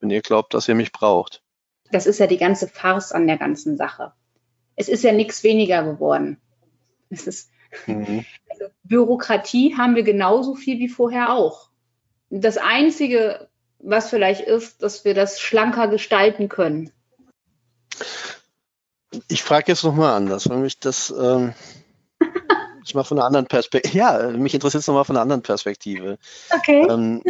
wenn 0.00 0.10
ihr 0.10 0.22
glaubt, 0.22 0.54
dass 0.54 0.68
ihr 0.68 0.74
mich 0.74 0.92
braucht. 0.92 1.42
Das 1.92 2.06
ist 2.06 2.18
ja 2.18 2.26
die 2.26 2.38
ganze 2.38 2.68
Farce 2.68 3.12
an 3.12 3.26
der 3.26 3.38
ganzen 3.38 3.76
Sache. 3.76 4.12
Es 4.76 4.88
ist 4.88 5.04
ja 5.04 5.12
nichts 5.12 5.42
weniger 5.42 5.82
geworden. 5.82 6.40
Es 7.10 7.26
ist, 7.26 7.50
mhm. 7.86 8.24
also 8.48 8.66
Bürokratie 8.84 9.76
haben 9.76 9.96
wir 9.96 10.04
genauso 10.04 10.54
viel 10.54 10.78
wie 10.78 10.88
vorher 10.88 11.32
auch 11.32 11.70
das 12.30 12.56
Einzige, 12.56 13.48
was 13.80 14.08
vielleicht 14.08 14.42
ist, 14.42 14.82
dass 14.82 15.04
wir 15.04 15.14
das 15.14 15.40
schlanker 15.40 15.88
gestalten 15.88 16.48
können. 16.48 16.92
Ich 19.28 19.42
frage 19.42 19.66
jetzt 19.68 19.82
nochmal 19.82 20.14
anders, 20.14 20.48
weil 20.48 20.58
mich 20.58 20.78
das 20.78 21.10
ähm, 21.10 21.54
ich 22.84 22.94
mal 22.94 23.02
von 23.02 23.18
einer 23.18 23.26
anderen 23.26 23.46
Perspektive. 23.46 23.96
Ja, 23.96 24.30
mich 24.30 24.54
interessiert 24.54 24.82
es 24.82 24.86
nochmal 24.86 25.04
von 25.04 25.16
einer 25.16 25.22
anderen 25.22 25.42
Perspektive. 25.42 26.18
Okay. 26.50 26.86
Ähm, 26.88 27.22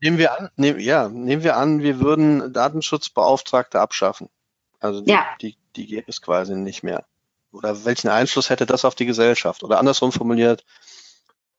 nehmen 0.00 0.18
wir 0.18 0.38
an, 0.38 0.50
nehm, 0.56 0.78
ja, 0.78 1.08
nehmen 1.08 1.42
wir 1.42 1.56
an, 1.56 1.82
wir 1.82 2.00
würden 2.00 2.52
Datenschutzbeauftragte 2.52 3.80
abschaffen. 3.80 4.28
Also 4.78 5.00
die, 5.02 5.10
ja. 5.10 5.26
die, 5.40 5.56
die 5.76 5.86
gäbe 5.86 6.06
es 6.08 6.22
quasi 6.22 6.54
nicht 6.54 6.82
mehr. 6.82 7.04
Oder 7.52 7.84
welchen 7.84 8.08
Einfluss 8.08 8.50
hätte 8.50 8.66
das 8.66 8.84
auf 8.84 8.94
die 8.94 9.06
Gesellschaft? 9.06 9.62
Oder 9.62 9.78
andersrum 9.78 10.12
formuliert, 10.12 10.64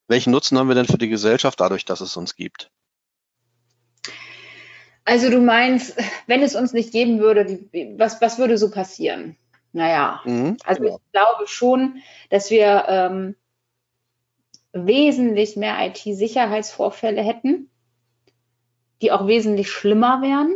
welchen 0.08 0.30
Nutzen 0.30 0.58
haben 0.58 0.68
wir 0.68 0.74
denn 0.74 0.86
für 0.86 0.98
die 0.98 1.08
Gesellschaft 1.08 1.60
dadurch, 1.60 1.84
dass 1.84 2.00
es 2.00 2.16
uns 2.16 2.34
gibt? 2.34 2.70
Also 5.04 5.30
du 5.30 5.40
meinst, 5.40 5.96
wenn 6.26 6.42
es 6.42 6.54
uns 6.54 6.72
nicht 6.72 6.92
geben 6.92 7.18
würde, 7.18 7.44
die, 7.44 7.94
was, 7.98 8.20
was 8.20 8.38
würde 8.38 8.56
so 8.58 8.70
passieren? 8.70 9.36
Naja, 9.72 10.20
mhm, 10.24 10.56
also 10.64 10.82
genau. 10.82 10.96
ich 10.96 11.12
glaube 11.12 11.48
schon, 11.48 12.02
dass 12.28 12.50
wir 12.50 12.84
ähm, 12.88 13.36
wesentlich 14.72 15.56
mehr 15.56 15.76
IT-Sicherheitsvorfälle 15.86 17.22
hätten, 17.22 17.70
die 19.02 19.12
auch 19.12 19.26
wesentlich 19.26 19.70
schlimmer 19.70 20.22
wären, 20.22 20.54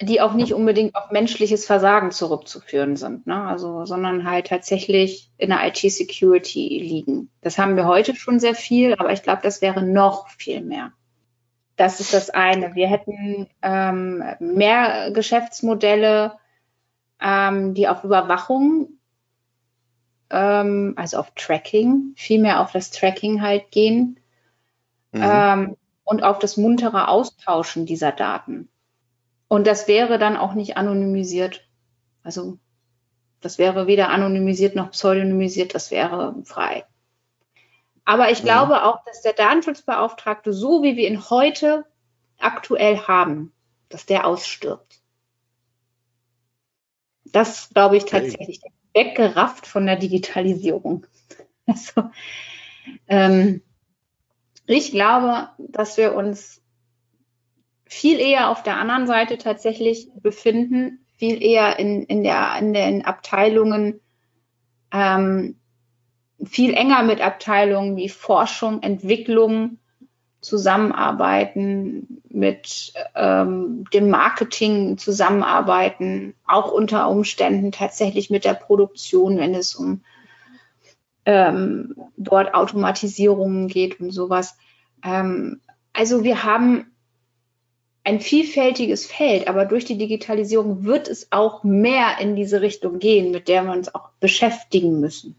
die 0.00 0.20
auch 0.20 0.32
nicht 0.32 0.52
unbedingt 0.52 0.94
auf 0.96 1.10
menschliches 1.10 1.64
Versagen 1.66 2.10
zurückzuführen 2.10 2.96
sind, 2.96 3.26
ne? 3.26 3.44
also, 3.44 3.84
sondern 3.84 4.28
halt 4.28 4.48
tatsächlich 4.48 5.30
in 5.38 5.50
der 5.50 5.64
IT-Security 5.68 6.78
liegen. 6.78 7.30
Das 7.40 7.58
haben 7.58 7.76
wir 7.76 7.86
heute 7.86 8.16
schon 8.16 8.40
sehr 8.40 8.54
viel, 8.54 8.94
aber 8.94 9.12
ich 9.12 9.22
glaube, 9.22 9.42
das 9.42 9.62
wäre 9.62 9.82
noch 9.82 10.28
viel 10.30 10.62
mehr. 10.62 10.92
Das 11.76 12.00
ist 12.00 12.12
das 12.12 12.30
eine. 12.30 12.74
Wir 12.74 12.88
hätten 12.88 13.48
ähm, 13.62 14.24
mehr 14.40 15.10
Geschäftsmodelle, 15.12 16.38
ähm, 17.20 17.74
die 17.74 17.86
auf 17.86 18.02
Überwachung, 18.02 18.98
ähm, 20.30 20.94
also 20.96 21.18
auf 21.18 21.30
Tracking, 21.34 22.14
viel 22.16 22.40
mehr 22.40 22.60
auf 22.60 22.72
das 22.72 22.90
Tracking 22.90 23.40
halt 23.40 23.70
gehen 23.70 24.18
mhm. 25.12 25.76
Und 26.04 26.22
auf 26.22 26.38
das 26.38 26.56
muntere 26.56 27.08
Austauschen 27.08 27.86
dieser 27.86 28.12
Daten. 28.12 28.68
Und 29.48 29.66
das 29.66 29.88
wäre 29.88 30.18
dann 30.18 30.36
auch 30.36 30.54
nicht 30.54 30.76
anonymisiert. 30.76 31.68
Also 32.22 32.58
das 33.40 33.58
wäre 33.58 33.86
weder 33.86 34.08
anonymisiert 34.08 34.76
noch 34.76 34.92
pseudonymisiert, 34.92 35.74
das 35.74 35.90
wäre 35.90 36.34
frei. 36.44 36.84
Aber 38.04 38.30
ich 38.30 38.40
mhm. 38.40 38.46
glaube 38.46 38.84
auch, 38.84 39.04
dass 39.04 39.22
der 39.22 39.32
Datenschutzbeauftragte, 39.32 40.52
so 40.52 40.82
wie 40.82 40.96
wir 40.96 41.08
ihn 41.08 41.28
heute 41.30 41.84
aktuell 42.38 42.98
haben, 42.98 43.52
dass 43.88 44.06
der 44.06 44.26
ausstirbt. 44.26 45.00
Das 47.24 47.70
glaube 47.70 47.96
ich 47.96 48.04
tatsächlich 48.04 48.60
okay. 48.62 48.72
weggerafft 48.94 49.66
von 49.66 49.86
der 49.86 49.96
Digitalisierung. 49.96 51.06
Also, 51.64 52.10
ähm, 53.06 53.62
ich 54.72 54.90
glaube, 54.90 55.48
dass 55.58 55.96
wir 55.96 56.14
uns 56.14 56.62
viel 57.84 58.18
eher 58.18 58.50
auf 58.50 58.62
der 58.62 58.76
anderen 58.76 59.06
Seite 59.06 59.38
tatsächlich 59.38 60.08
befinden, 60.14 61.04
viel 61.16 61.42
eher 61.42 61.78
in, 61.78 62.04
in, 62.04 62.22
der, 62.22 62.56
in 62.58 62.72
den 62.72 63.04
Abteilungen, 63.04 64.00
ähm, 64.92 65.56
viel 66.44 66.74
enger 66.74 67.02
mit 67.02 67.20
Abteilungen 67.20 67.96
wie 67.96 68.08
Forschung, 68.08 68.82
Entwicklung 68.82 69.78
zusammenarbeiten, 70.40 72.22
mit 72.28 72.92
ähm, 73.14 73.84
dem 73.92 74.10
Marketing 74.10 74.98
zusammenarbeiten, 74.98 76.34
auch 76.46 76.72
unter 76.72 77.08
Umständen 77.08 77.70
tatsächlich 77.70 78.30
mit 78.30 78.44
der 78.44 78.54
Produktion, 78.54 79.38
wenn 79.38 79.54
es 79.54 79.76
um 79.76 80.02
ähm, 81.24 81.94
dort 82.16 82.54
Automatisierungen 82.54 83.68
geht 83.68 84.00
und 84.00 84.10
sowas. 84.10 84.56
Ähm, 85.04 85.60
also 85.92 86.24
wir 86.24 86.42
haben 86.42 86.86
ein 88.04 88.20
vielfältiges 88.20 89.06
Feld, 89.06 89.46
aber 89.48 89.64
durch 89.64 89.84
die 89.84 89.98
Digitalisierung 89.98 90.84
wird 90.84 91.08
es 91.08 91.30
auch 91.30 91.62
mehr 91.62 92.18
in 92.20 92.34
diese 92.34 92.60
Richtung 92.60 92.98
gehen, 92.98 93.30
mit 93.30 93.48
der 93.48 93.64
wir 93.64 93.72
uns 93.72 93.94
auch 93.94 94.10
beschäftigen 94.18 94.98
müssen. 94.98 95.36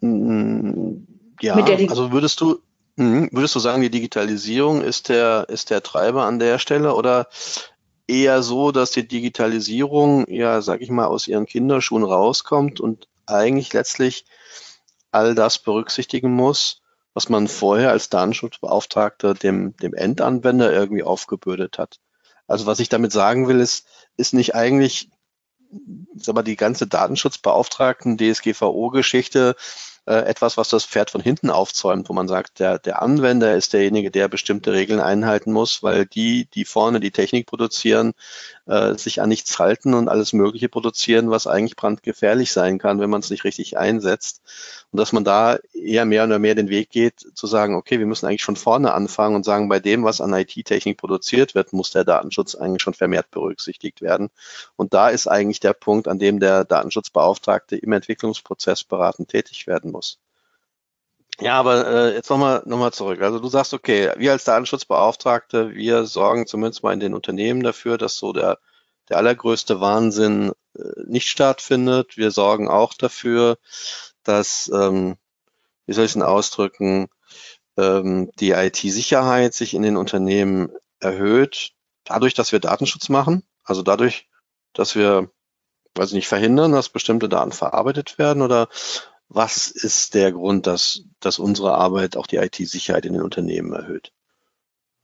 Mm, 0.00 1.06
ja, 1.40 1.54
also 1.54 2.12
würdest 2.12 2.40
du, 2.40 2.60
hm, 2.96 3.28
würdest 3.32 3.54
du 3.54 3.58
sagen, 3.58 3.82
die 3.82 3.90
Digitalisierung 3.90 4.80
ist 4.80 5.10
der, 5.10 5.46
ist 5.50 5.68
der 5.68 5.82
Treiber 5.82 6.24
an 6.24 6.38
der 6.38 6.58
Stelle 6.58 6.94
oder 6.94 7.28
eher 8.08 8.42
so, 8.42 8.72
dass 8.72 8.92
die 8.92 9.06
Digitalisierung 9.06 10.26
ja, 10.28 10.62
sag 10.62 10.80
ich 10.80 10.90
mal, 10.90 11.06
aus 11.06 11.28
ihren 11.28 11.44
Kinderschuhen 11.44 12.04
rauskommt 12.04 12.80
und 12.80 13.08
eigentlich 13.26 13.72
letztlich 13.72 14.24
all 15.10 15.34
das 15.34 15.58
berücksichtigen 15.58 16.32
muss, 16.32 16.82
was 17.14 17.28
man 17.28 17.48
vorher 17.48 17.90
als 17.90 18.10
Datenschutzbeauftragter 18.10 19.34
dem, 19.34 19.76
dem 19.76 19.94
Endanwender 19.94 20.72
irgendwie 20.72 21.02
aufgebürdet 21.02 21.78
hat. 21.78 21.98
Also 22.46 22.66
was 22.66 22.80
ich 22.80 22.88
damit 22.88 23.12
sagen 23.12 23.48
will, 23.48 23.60
ist, 23.60 23.86
ist 24.16 24.34
nicht 24.34 24.54
eigentlich 24.54 25.10
sag 26.14 26.34
mal, 26.34 26.42
die 26.42 26.56
ganze 26.56 26.86
Datenschutzbeauftragten, 26.86 28.18
DSGVO-Geschichte 28.18 29.56
äh, 30.06 30.18
etwas, 30.20 30.56
was 30.56 30.68
das 30.68 30.84
Pferd 30.84 31.10
von 31.10 31.20
hinten 31.20 31.50
aufzäumt, 31.50 32.08
wo 32.08 32.12
man 32.12 32.28
sagt, 32.28 32.60
der, 32.60 32.78
der 32.78 33.02
Anwender 33.02 33.56
ist 33.56 33.72
derjenige, 33.72 34.10
der 34.12 34.28
bestimmte 34.28 34.72
Regeln 34.72 35.00
einhalten 35.00 35.52
muss, 35.52 35.82
weil 35.82 36.06
die, 36.06 36.46
die 36.54 36.64
vorne 36.64 37.00
die 37.00 37.10
Technik 37.10 37.46
produzieren, 37.46 38.12
äh, 38.66 38.94
sich 38.94 39.20
an 39.20 39.28
nichts 39.28 39.58
halten 39.58 39.94
und 39.94 40.08
alles 40.08 40.32
Mögliche 40.32 40.68
produzieren, 40.68 41.30
was 41.30 41.48
eigentlich 41.48 41.74
brandgefährlich 41.74 42.52
sein 42.52 42.78
kann, 42.78 43.00
wenn 43.00 43.10
man 43.10 43.20
es 43.20 43.30
nicht 43.30 43.44
richtig 43.44 43.78
einsetzt. 43.78 44.42
Und 44.92 45.00
dass 45.00 45.12
man 45.12 45.24
da 45.24 45.58
eher 45.74 46.04
mehr 46.04 46.22
und 46.24 46.40
mehr 46.40 46.54
den 46.54 46.68
Weg 46.68 46.90
geht, 46.90 47.26
zu 47.34 47.46
sagen, 47.48 47.74
okay, 47.74 47.98
wir 47.98 48.06
müssen 48.06 48.26
eigentlich 48.26 48.42
schon 48.42 48.56
vorne 48.56 48.92
anfangen 48.92 49.34
und 49.34 49.44
sagen, 49.44 49.68
bei 49.68 49.80
dem, 49.80 50.04
was 50.04 50.20
an 50.20 50.32
IT-Technik 50.32 50.98
produziert 50.98 51.54
wird, 51.56 51.72
muss 51.72 51.90
der 51.90 52.04
Datenschutz 52.04 52.54
eigentlich 52.54 52.82
schon 52.82 52.94
vermehrt 52.94 53.30
berücksichtigt 53.32 54.02
werden. 54.02 54.30
Und 54.76 54.94
da 54.94 55.08
ist 55.08 55.26
eigentlich 55.26 55.58
der 55.58 55.72
Punkt, 55.72 56.06
an 56.06 56.20
dem 56.20 56.38
der 56.38 56.64
Datenschutzbeauftragte 56.64 57.76
im 57.76 57.92
Entwicklungsprozess 57.92 58.84
beratend 58.84 59.30
tätig 59.30 59.66
werden 59.66 59.95
muss. 59.96 60.20
Ja, 61.40 61.58
aber 61.58 61.86
äh, 61.86 62.14
jetzt 62.14 62.30
nochmal 62.30 62.62
noch 62.64 62.78
mal 62.78 62.92
zurück. 62.92 63.20
Also 63.20 63.38
du 63.38 63.48
sagst, 63.48 63.74
okay, 63.74 64.10
wir 64.16 64.32
als 64.32 64.44
Datenschutzbeauftragte, 64.44 65.74
wir 65.74 66.06
sorgen 66.06 66.46
zumindest 66.46 66.82
mal 66.82 66.94
in 66.94 67.00
den 67.00 67.14
Unternehmen 67.14 67.62
dafür, 67.62 67.98
dass 67.98 68.16
so 68.16 68.32
der, 68.32 68.58
der 69.10 69.18
allergrößte 69.18 69.80
Wahnsinn 69.80 70.52
äh, 70.78 70.82
nicht 71.06 71.28
stattfindet. 71.28 72.16
Wir 72.16 72.30
sorgen 72.30 72.68
auch 72.68 72.94
dafür, 72.94 73.58
dass, 74.22 74.70
ähm, 74.74 75.16
wie 75.86 75.92
soll 75.92 76.06
ich 76.06 76.16
es 76.16 76.22
ausdrücken, 76.22 77.08
ähm, 77.76 78.30
die 78.40 78.52
IT-Sicherheit 78.52 79.54
sich 79.54 79.74
in 79.74 79.82
den 79.82 79.98
Unternehmen 79.98 80.70
erhöht, 81.00 81.72
dadurch, 82.04 82.34
dass 82.34 82.52
wir 82.52 82.60
Datenschutz 82.60 83.10
machen, 83.10 83.42
also 83.64 83.82
dadurch, 83.82 84.28
dass 84.72 84.94
wir, 84.94 85.30
weiß 85.94 86.08
ich 86.08 86.14
nicht, 86.14 86.28
verhindern, 86.28 86.72
dass 86.72 86.88
bestimmte 86.88 87.28
Daten 87.28 87.52
verarbeitet 87.52 88.18
werden 88.18 88.42
oder 88.42 88.68
was 89.28 89.68
ist 89.68 90.14
der 90.14 90.32
Grund, 90.32 90.66
dass, 90.66 91.02
dass 91.20 91.38
unsere 91.38 91.74
Arbeit 91.74 92.16
auch 92.16 92.26
die 92.26 92.36
IT-Sicherheit 92.36 93.06
in 93.06 93.14
den 93.14 93.22
Unternehmen 93.22 93.72
erhöht? 93.72 94.12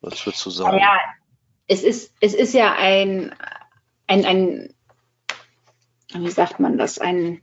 Was 0.00 0.24
würdest 0.26 0.44
du 0.46 0.50
sagen? 0.50 0.78
Ja, 0.78 0.98
es 1.66 1.82
ist, 1.82 2.12
es 2.20 2.34
ist 2.34 2.54
ja 2.54 2.74
ein, 2.74 3.34
ein, 4.06 4.24
ein, 4.24 4.74
wie 6.14 6.30
sagt 6.30 6.60
man 6.60 6.78
das, 6.78 6.98
ein 6.98 7.40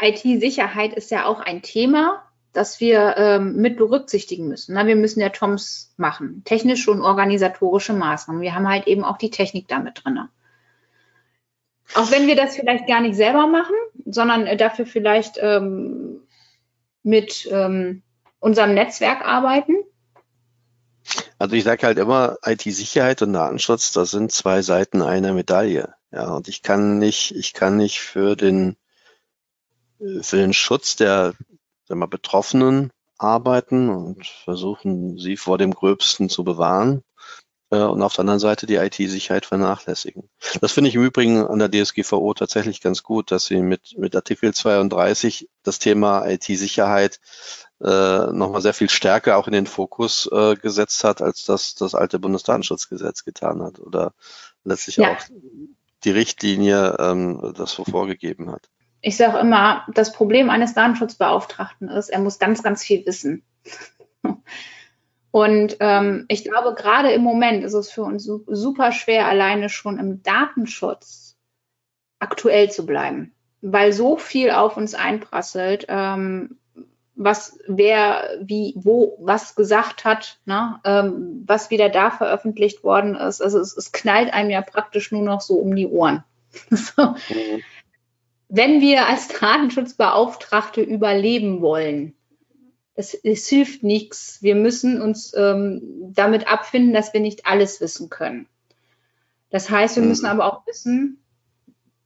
IT-Sicherheit 0.00 0.92
ist 0.92 1.10
ja 1.10 1.26
auch 1.26 1.40
ein 1.40 1.62
Thema, 1.62 2.22
das 2.52 2.80
wir 2.80 3.16
ähm, 3.16 3.56
mit 3.56 3.76
berücksichtigen 3.76 4.48
müssen. 4.48 4.74
Na, 4.74 4.86
wir 4.86 4.96
müssen 4.96 5.20
ja 5.20 5.28
TOMS 5.28 5.94
machen, 5.96 6.42
technische 6.44 6.90
und 6.90 7.02
organisatorische 7.02 7.92
Maßnahmen. 7.92 8.42
Wir 8.42 8.54
haben 8.54 8.68
halt 8.68 8.86
eben 8.86 9.04
auch 9.04 9.18
die 9.18 9.30
Technik 9.30 9.68
damit 9.68 10.04
drin. 10.04 10.28
Auch 11.94 12.10
wenn 12.10 12.26
wir 12.26 12.36
das 12.36 12.56
vielleicht 12.56 12.86
gar 12.86 13.00
nicht 13.00 13.16
selber 13.16 13.46
machen, 13.46 13.74
sondern 14.04 14.58
dafür 14.58 14.86
vielleicht 14.86 15.38
ähm, 15.40 16.20
mit 17.02 17.48
ähm, 17.50 18.02
unserem 18.40 18.74
Netzwerk 18.74 19.24
arbeiten? 19.24 19.74
Also 21.38 21.56
ich 21.56 21.64
sage 21.64 21.86
halt 21.86 21.98
immer, 21.98 22.38
IT-Sicherheit 22.44 23.22
und 23.22 23.32
Datenschutz, 23.32 23.92
das 23.92 24.10
sind 24.10 24.32
zwei 24.32 24.62
Seiten 24.62 25.02
einer 25.02 25.32
Medaille. 25.32 25.94
Ja, 26.10 26.30
und 26.34 26.48
ich 26.48 26.62
kann 26.62 26.98
nicht, 26.98 27.34
ich 27.34 27.52
kann 27.52 27.76
nicht 27.76 28.00
für 28.00 28.36
den, 28.36 28.76
für 29.98 30.36
den 30.36 30.52
Schutz 30.52 30.96
der 30.96 31.34
sagen 31.86 32.00
wir, 32.00 32.08
Betroffenen 32.08 32.90
arbeiten 33.18 33.88
und 33.90 34.26
versuchen, 34.26 35.18
sie 35.18 35.36
vor 35.36 35.58
dem 35.58 35.72
Gröbsten 35.72 36.28
zu 36.28 36.44
bewahren 36.44 37.02
äh, 37.74 37.82
und 37.82 38.02
auf 38.02 38.14
der 38.14 38.20
anderen 38.20 38.40
Seite 38.40 38.66
die 38.66 38.76
IT-Sicherheit 38.76 39.46
vernachlässigen. 39.46 40.28
Das 40.60 40.72
finde 40.72 40.88
ich 40.88 40.96
im 40.96 41.04
Übrigen 41.04 41.46
an 41.46 41.58
der 41.58 41.70
DSGVO 41.70 42.34
tatsächlich 42.34 42.80
ganz 42.80 43.02
gut, 43.02 43.30
dass 43.30 43.46
sie 43.46 43.60
mit, 43.60 43.96
mit 43.98 44.14
Artikel 44.14 44.54
32 44.54 45.48
das 45.62 45.78
Thema 45.78 46.26
IT-Sicherheit 46.26 47.20
äh, 47.82 48.32
nochmal 48.32 48.62
sehr 48.62 48.74
viel 48.74 48.88
stärker 48.88 49.36
auch 49.36 49.46
in 49.46 49.52
den 49.52 49.66
Fokus 49.66 50.28
äh, 50.32 50.54
gesetzt 50.54 51.04
hat, 51.04 51.22
als 51.22 51.44
das 51.44 51.74
das 51.74 51.94
alte 51.94 52.18
Bundesdatenschutzgesetz 52.18 53.24
getan 53.24 53.62
hat 53.62 53.80
oder 53.80 54.14
letztlich 54.64 54.96
ja. 54.96 55.12
auch 55.12 55.18
die 56.04 56.10
Richtlinie 56.10 56.96
ähm, 56.98 57.54
das 57.56 57.72
so 57.72 57.84
vorgegeben 57.84 58.50
hat. 58.50 58.70
Ich 59.00 59.16
sage 59.16 59.38
immer, 59.38 59.84
das 59.92 60.12
Problem 60.12 60.48
eines 60.48 60.72
Datenschutzbeauftragten 60.72 61.88
ist, 61.88 62.08
er 62.08 62.20
muss 62.20 62.38
ganz, 62.38 62.62
ganz 62.62 62.82
viel 62.82 63.04
wissen. 63.04 63.44
Und 65.34 65.78
ähm, 65.80 66.26
ich 66.28 66.44
glaube, 66.44 66.74
gerade 66.76 67.10
im 67.10 67.22
Moment 67.22 67.64
ist 67.64 67.74
es 67.74 67.90
für 67.90 68.04
uns 68.04 68.22
super 68.22 68.92
schwer, 68.92 69.26
alleine 69.26 69.68
schon 69.68 69.98
im 69.98 70.22
Datenschutz 70.22 71.36
aktuell 72.20 72.70
zu 72.70 72.86
bleiben, 72.86 73.34
weil 73.60 73.92
so 73.92 74.16
viel 74.16 74.52
auf 74.52 74.76
uns 74.76 74.94
einprasselt. 74.94 75.86
Ähm, 75.88 76.60
was 77.16 77.58
wer 77.66 78.38
wie 78.42 78.74
wo 78.76 79.18
was 79.20 79.56
gesagt 79.56 80.04
hat, 80.04 80.38
ne, 80.44 80.78
ähm, 80.84 81.42
was 81.48 81.68
wieder 81.68 81.88
da 81.88 82.12
veröffentlicht 82.12 82.84
worden 82.84 83.16
ist. 83.16 83.42
Also 83.42 83.58
es, 83.58 83.76
es, 83.76 83.90
knallt 83.90 84.32
einem 84.32 84.50
ja 84.50 84.62
praktisch 84.62 85.10
nur 85.10 85.22
noch 85.22 85.40
so 85.40 85.54
um 85.56 85.74
die 85.74 85.88
Ohren. 85.88 86.22
so. 86.70 87.02
mhm. 87.02 87.60
Wenn 88.48 88.80
wir 88.80 89.08
als 89.08 89.26
Datenschutzbeauftragte 89.26 90.80
überleben 90.80 91.60
wollen, 91.60 92.14
es, 92.94 93.14
es 93.14 93.48
hilft 93.48 93.82
nichts. 93.82 94.38
Wir 94.42 94.54
müssen 94.54 95.00
uns 95.00 95.34
ähm, 95.36 95.82
damit 96.14 96.46
abfinden, 96.46 96.92
dass 96.92 97.12
wir 97.12 97.20
nicht 97.20 97.46
alles 97.46 97.80
wissen 97.80 98.08
können. 98.08 98.48
Das 99.50 99.70
heißt, 99.70 99.96
wir 99.96 100.02
mhm. 100.02 100.08
müssen 100.10 100.26
aber 100.26 100.46
auch 100.46 100.66
wissen, 100.66 101.22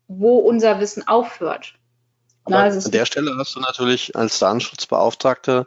wo 0.07 0.39
unser 0.39 0.81
Wissen 0.81 1.07
aufhört. 1.07 1.75
Na, 2.49 2.65
an 2.65 2.91
der 2.91 3.05
Stelle 3.05 3.37
hast 3.39 3.55
du 3.55 3.61
natürlich 3.61 4.17
als 4.17 4.39
Datenschutzbeauftragte 4.39 5.67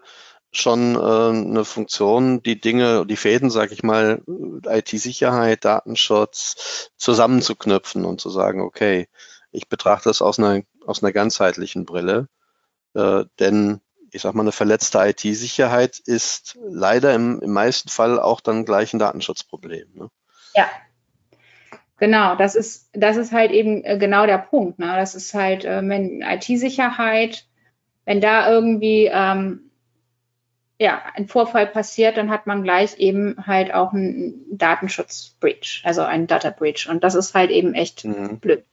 schon 0.52 0.96
äh, 0.96 1.00
eine 1.00 1.64
Funktion, 1.64 2.44
die 2.44 2.60
Dinge, 2.60 3.06
die 3.06 3.16
Fäden, 3.16 3.50
sage 3.50 3.74
ich 3.74 3.84
mal, 3.84 4.22
IT-Sicherheit, 4.68 5.64
Datenschutz 5.64 6.90
zusammenzuknüpfen 6.98 8.04
und 8.04 8.20
zu 8.20 8.30
sagen, 8.30 8.62
okay, 8.62 9.08
ich 9.52 9.70
betrachte 9.70 10.10
das 10.10 10.22
aus 10.22 10.40
einer, 10.40 10.64
aus 10.86 11.04
einer 11.04 11.14
ganzheitlichen 11.14 11.86
Brille, 11.86 12.28
äh, 12.96 13.26
denn 13.40 13.82
ich 14.12 14.22
sag 14.22 14.34
mal, 14.34 14.44
eine 14.44 14.52
verletzte 14.52 15.00
IT-Sicherheit 15.00 16.00
ist 16.00 16.58
leider 16.68 17.14
im, 17.14 17.40
im 17.42 17.52
meisten 17.52 17.90
Fall 17.90 18.20
auch 18.20 18.42
dann 18.42 18.66
gleich 18.66 18.94
ein 18.94 19.00
Datenschutzproblem. 19.00 19.88
Ne? 19.94 20.10
Ja, 20.54 20.68
Genau, 22.02 22.36
das 22.36 22.56
ist, 22.56 22.90
das 22.94 23.16
ist 23.16 23.32
halt 23.32 23.52
eben 23.52 23.84
äh, 23.84 23.96
genau 24.00 24.26
der 24.26 24.40
Punkt. 24.40 24.80
Ne? 24.80 24.88
Das 24.88 25.14
ist 25.14 25.36
halt, 25.36 25.66
äh, 25.66 25.88
wenn 25.88 26.24
IT-Sicherheit, 26.24 27.46
wenn 28.06 28.20
da 28.20 28.52
irgendwie 28.52 29.06
ähm, 29.06 29.70
ja, 30.80 31.00
ein 31.14 31.28
Vorfall 31.28 31.68
passiert, 31.68 32.18
dann 32.18 32.32
hat 32.32 32.48
man 32.48 32.64
gleich 32.64 32.98
eben 32.98 33.46
halt 33.46 33.72
auch 33.72 33.94
einen 33.94 34.44
Datenschutz-Breach, 34.50 35.84
also 35.86 36.02
einen 36.02 36.26
Data-Breach. 36.26 36.90
Und 36.90 37.04
das 37.04 37.14
ist 37.14 37.36
halt 37.36 37.52
eben 37.52 37.76
echt 37.76 38.04
mhm. 38.04 38.40
blöd. 38.40 38.66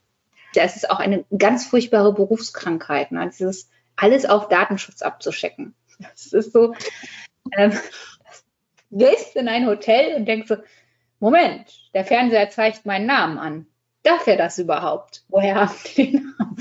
Das 0.55 0.77
ist 0.77 0.91
auch 0.91 0.99
eine 0.99 1.27
ganz 1.37 1.67
furchtbare 1.67 2.15
Berufskrankheit, 2.15 3.13
ne? 3.13 3.29
dieses 3.29 3.69
alles 3.99 4.25
auf 4.25 4.49
Datenschutz 4.49 5.03
abzuschecken. 5.03 5.75
Das 5.99 6.33
ist 6.33 6.53
so, 6.53 6.75
ähm, 7.57 7.73
du 8.91 8.99
gehst 8.99 9.37
in 9.37 9.49
ein 9.49 9.67
Hotel 9.67 10.15
und 10.15 10.27
denkst 10.27 10.49
so, 10.49 10.57
Moment, 11.21 11.93
der 11.95 12.05
Fernseher 12.05 12.49
zeigt 12.51 12.87
meinen 12.87 13.07
Namen 13.07 13.39
an. 13.39 13.67
Darf 14.05 14.27
er 14.29 14.37
das 14.37 14.59
überhaupt? 14.59 15.25
Woher 15.29 15.57
haben 15.57 15.75
die 15.97 16.13
den 16.13 16.35
Namen? 16.39 16.57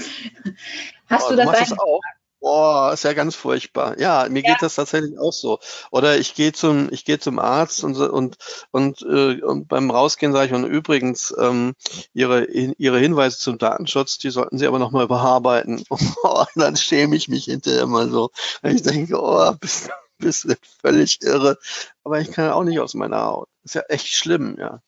Hast 1.07 1.27
oh, 1.27 1.29
du 1.29 1.35
das, 1.35 1.59
das 1.59 1.79
auch? 1.79 2.01
Boah, 2.39 2.93
ist 2.93 3.03
ja 3.03 3.13
ganz 3.13 3.35
furchtbar. 3.35 3.99
Ja, 3.99 4.27
mir 4.29 4.43
ja. 4.43 4.51
geht 4.51 4.61
das 4.61 4.75
tatsächlich 4.75 5.17
auch 5.19 5.33
so. 5.33 5.59
Oder 5.91 6.17
ich 6.17 6.35
gehe 6.35 6.51
zum, 6.53 6.91
ich 6.91 7.03
gehe 7.03 7.17
zum 7.19 7.39
Arzt 7.39 7.83
und 7.83 7.97
und 7.97 8.37
und, 8.71 9.01
äh, 9.01 9.41
und 9.41 9.67
beim 9.67 9.89
Rausgehen 9.89 10.33
sage 10.33 10.47
ich 10.47 10.53
und 10.53 10.65
übrigens 10.65 11.33
ähm, 11.39 11.73
ihre 12.13 12.45
ihre 12.45 12.99
Hinweise 12.99 13.39
zum 13.39 13.57
Datenschutz, 13.57 14.19
die 14.19 14.29
sollten 14.29 14.59
Sie 14.59 14.67
aber 14.67 14.79
noch 14.79 14.91
mal 14.91 15.03
überarbeiten. 15.03 15.83
Oh, 16.23 16.45
dann 16.55 16.75
schäme 16.75 17.15
ich 17.15 17.27
mich 17.27 17.45
hinterher 17.45 17.85
mal 17.87 18.09
so. 18.09 18.31
Ich 18.63 18.81
denke, 18.81 19.19
oh, 19.21 19.53
bist, 19.59 19.89
bist 20.17 20.45
du 20.45 20.55
völlig 20.81 21.21
irre. 21.21 21.57
Aber 22.03 22.19
ich 22.19 22.31
kann 22.31 22.51
auch 22.51 22.63
nicht 22.63 22.79
aus 22.79 22.93
meiner 22.93 23.23
Haut. 23.23 23.49
Ist 23.63 23.75
ja 23.75 23.81
echt 23.89 24.07
schlimm, 24.07 24.57
ja. 24.59 24.81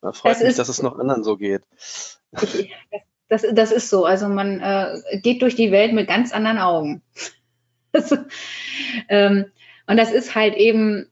Da 0.00 0.12
freut 0.12 0.32
das 0.32 0.40
mich, 0.40 0.50
ist, 0.50 0.58
dass 0.58 0.68
es 0.68 0.82
noch 0.82 0.98
anderen 0.98 1.24
so 1.24 1.36
geht. 1.36 1.62
Das, 2.32 2.56
das 3.28 3.72
ist 3.72 3.90
so. 3.90 4.04
Also 4.04 4.28
man 4.28 4.60
äh, 4.60 5.20
geht 5.22 5.42
durch 5.42 5.54
die 5.54 5.72
Welt 5.72 5.92
mit 5.92 6.08
ganz 6.08 6.32
anderen 6.32 6.58
Augen. 6.58 7.02
also, 7.92 8.16
ähm, 9.08 9.46
und 9.86 9.96
das 9.96 10.12
ist 10.12 10.34
halt 10.34 10.56
eben, 10.56 11.08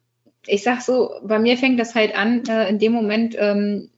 ich 0.46 0.62
sag 0.62 0.82
so, 0.82 1.10
bei 1.22 1.38
mir 1.38 1.56
fängt 1.56 1.78
das 1.78 1.94
halt 1.94 2.14
an, 2.14 2.44
äh, 2.46 2.68
in 2.68 2.78
dem 2.78 2.92
Moment, 2.92 3.36
ähm, 3.38 3.90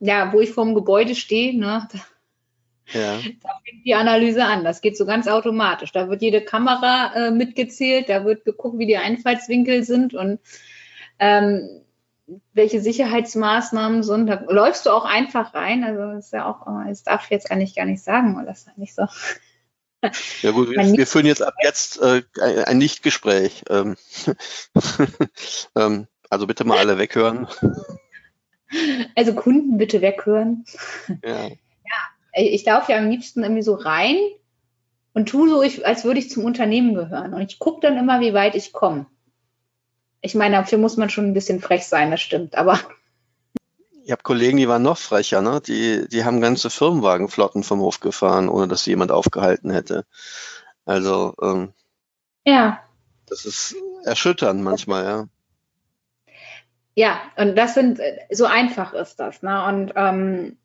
ja, 0.00 0.32
wo 0.32 0.40
ich 0.40 0.50
vorm 0.50 0.74
Gebäude 0.74 1.14
stehe, 1.14 1.56
ne, 1.56 1.88
da, 2.92 2.98
ja. 2.98 3.18
da 3.42 3.48
fängt 3.64 3.84
die 3.84 3.94
Analyse 3.94 4.44
an. 4.44 4.64
Das 4.64 4.80
geht 4.80 4.96
so 4.96 5.06
ganz 5.06 5.28
automatisch. 5.28 5.92
Da 5.92 6.08
wird 6.08 6.22
jede 6.22 6.40
Kamera 6.42 7.12
äh, 7.14 7.30
mitgezählt, 7.30 8.08
da 8.08 8.24
wird 8.24 8.44
geguckt, 8.44 8.78
wie 8.78 8.86
die 8.86 8.96
Einfallswinkel 8.96 9.84
sind 9.84 10.14
und 10.14 10.40
ähm, 11.18 11.82
welche 12.52 12.80
Sicherheitsmaßnahmen 12.80 14.02
sind. 14.02 14.26
Da 14.26 14.44
läufst 14.48 14.86
du 14.86 14.90
auch 14.90 15.04
einfach 15.04 15.54
rein. 15.54 15.84
Also 15.84 16.00
das 16.14 16.26
ist 16.26 16.32
ja 16.32 16.46
auch, 16.46 16.66
das 16.86 17.02
darf 17.02 17.24
ich 17.24 17.30
jetzt 17.30 17.50
eigentlich 17.50 17.74
gar 17.74 17.86
nicht 17.86 18.02
sagen, 18.02 18.36
weil 18.36 18.46
das 18.46 18.66
ist 18.66 18.78
nicht 18.78 18.94
so. 18.94 19.06
Ja 20.42 20.50
gut, 20.50 20.70
wir, 20.70 20.78
wir 20.78 21.06
führen 21.06 21.26
jetzt 21.26 21.42
ab 21.42 21.54
jetzt 21.62 22.02
äh, 22.02 22.22
ein 22.66 22.78
Nichtgespräch. 22.78 23.64
Ähm, 23.70 23.96
ähm, 25.76 26.08
also 26.28 26.46
bitte 26.46 26.64
mal 26.64 26.78
alle 26.78 26.98
weghören. 26.98 27.46
Also 29.14 29.34
Kunden 29.34 29.78
bitte 29.78 30.00
weghören. 30.00 30.64
Ja. 31.24 31.46
ja, 31.46 31.54
ich 32.34 32.64
laufe 32.64 32.92
ja 32.92 32.98
am 32.98 33.10
liebsten 33.10 33.42
irgendwie 33.42 33.62
so 33.62 33.74
rein 33.74 34.16
und 35.12 35.28
tue 35.28 35.48
so, 35.48 35.60
als 35.84 36.04
würde 36.04 36.20
ich 36.20 36.30
zum 36.30 36.44
Unternehmen 36.44 36.94
gehören. 36.94 37.34
Und 37.34 37.42
ich 37.42 37.58
gucke 37.58 37.86
dann 37.86 37.98
immer, 37.98 38.20
wie 38.20 38.34
weit 38.34 38.54
ich 38.54 38.72
komme. 38.72 39.06
Ich 40.22 40.36
meine, 40.36 40.56
dafür 40.56 40.78
muss 40.78 40.96
man 40.96 41.10
schon 41.10 41.26
ein 41.26 41.34
bisschen 41.34 41.60
frech 41.60 41.84
sein, 41.84 42.10
das 42.10 42.20
stimmt, 42.20 42.54
aber. 42.54 42.78
Ich 44.04 44.10
habe 44.10 44.24
Kollegen, 44.24 44.56
die 44.56 44.66
waren 44.66 44.82
noch 44.82 44.98
frecher, 44.98 45.42
ne? 45.42 45.60
Die, 45.64 46.08
die 46.08 46.24
haben 46.24 46.40
ganze 46.40 46.70
Firmenwagenflotten 46.70 47.62
vom 47.62 47.78
Hof 47.78 48.00
gefahren, 48.00 48.48
ohne 48.48 48.66
dass 48.66 48.82
sie 48.82 48.90
jemand 48.90 49.12
aufgehalten 49.12 49.70
hätte. 49.70 50.06
Also, 50.84 51.34
ähm, 51.40 51.72
ja. 52.44 52.80
Das 53.28 53.44
ist 53.44 53.76
erschütternd 54.04 54.60
manchmal, 54.60 55.04
ja. 55.04 55.28
Ja, 56.96 57.20
und 57.36 57.56
das 57.56 57.74
sind, 57.74 58.00
so 58.32 58.44
einfach 58.44 58.92
ist 58.92 59.20
das, 59.20 59.40
ne? 59.42 59.64
Und 59.66 59.92
ähm, 59.94 60.56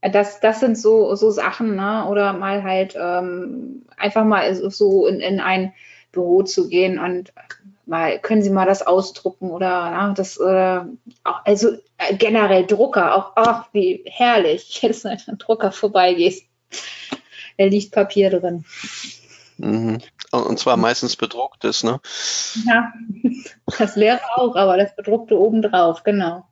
das, 0.00 0.40
das 0.40 0.60
sind 0.60 0.78
so, 0.78 1.14
so 1.16 1.30
Sachen, 1.30 1.76
ne? 1.76 2.06
Oder 2.08 2.32
mal 2.32 2.62
halt 2.62 2.96
ähm, 2.98 3.84
einfach 3.98 4.24
mal 4.24 4.54
so 4.54 5.06
in, 5.06 5.20
in 5.20 5.38
ein 5.38 5.74
Büro 6.12 6.42
zu 6.44 6.70
gehen 6.70 6.98
und 6.98 7.34
mal, 7.86 8.18
können 8.18 8.42
Sie 8.42 8.50
mal 8.50 8.66
das 8.66 8.86
ausdrucken 8.86 9.50
oder 9.50 9.66
ja, 9.66 10.12
das, 10.14 10.36
äh, 10.38 10.80
auch, 11.24 11.44
also 11.44 11.70
äh, 11.98 12.16
generell 12.16 12.66
Drucker, 12.66 13.14
auch, 13.14 13.32
ach, 13.36 13.68
wie 13.72 14.02
herrlich, 14.06 14.82
jetzt 14.82 15.04
wenn 15.04 15.18
ein 15.26 15.38
Drucker 15.38 15.72
vorbeigehst, 15.72 16.44
da 17.58 17.64
liegt 17.64 17.92
Papier 17.92 18.30
drin. 18.30 18.64
Mhm. 19.58 19.98
Und 20.32 20.58
zwar 20.58 20.76
meistens 20.76 21.16
bedrucktes, 21.16 21.82
ne? 21.82 22.00
Ja, 22.66 22.92
das 23.78 23.96
leere 23.96 24.20
auch, 24.34 24.54
aber 24.56 24.76
das 24.76 24.94
bedruckte 24.94 25.38
obendrauf, 25.38 26.02
genau. 26.02 26.44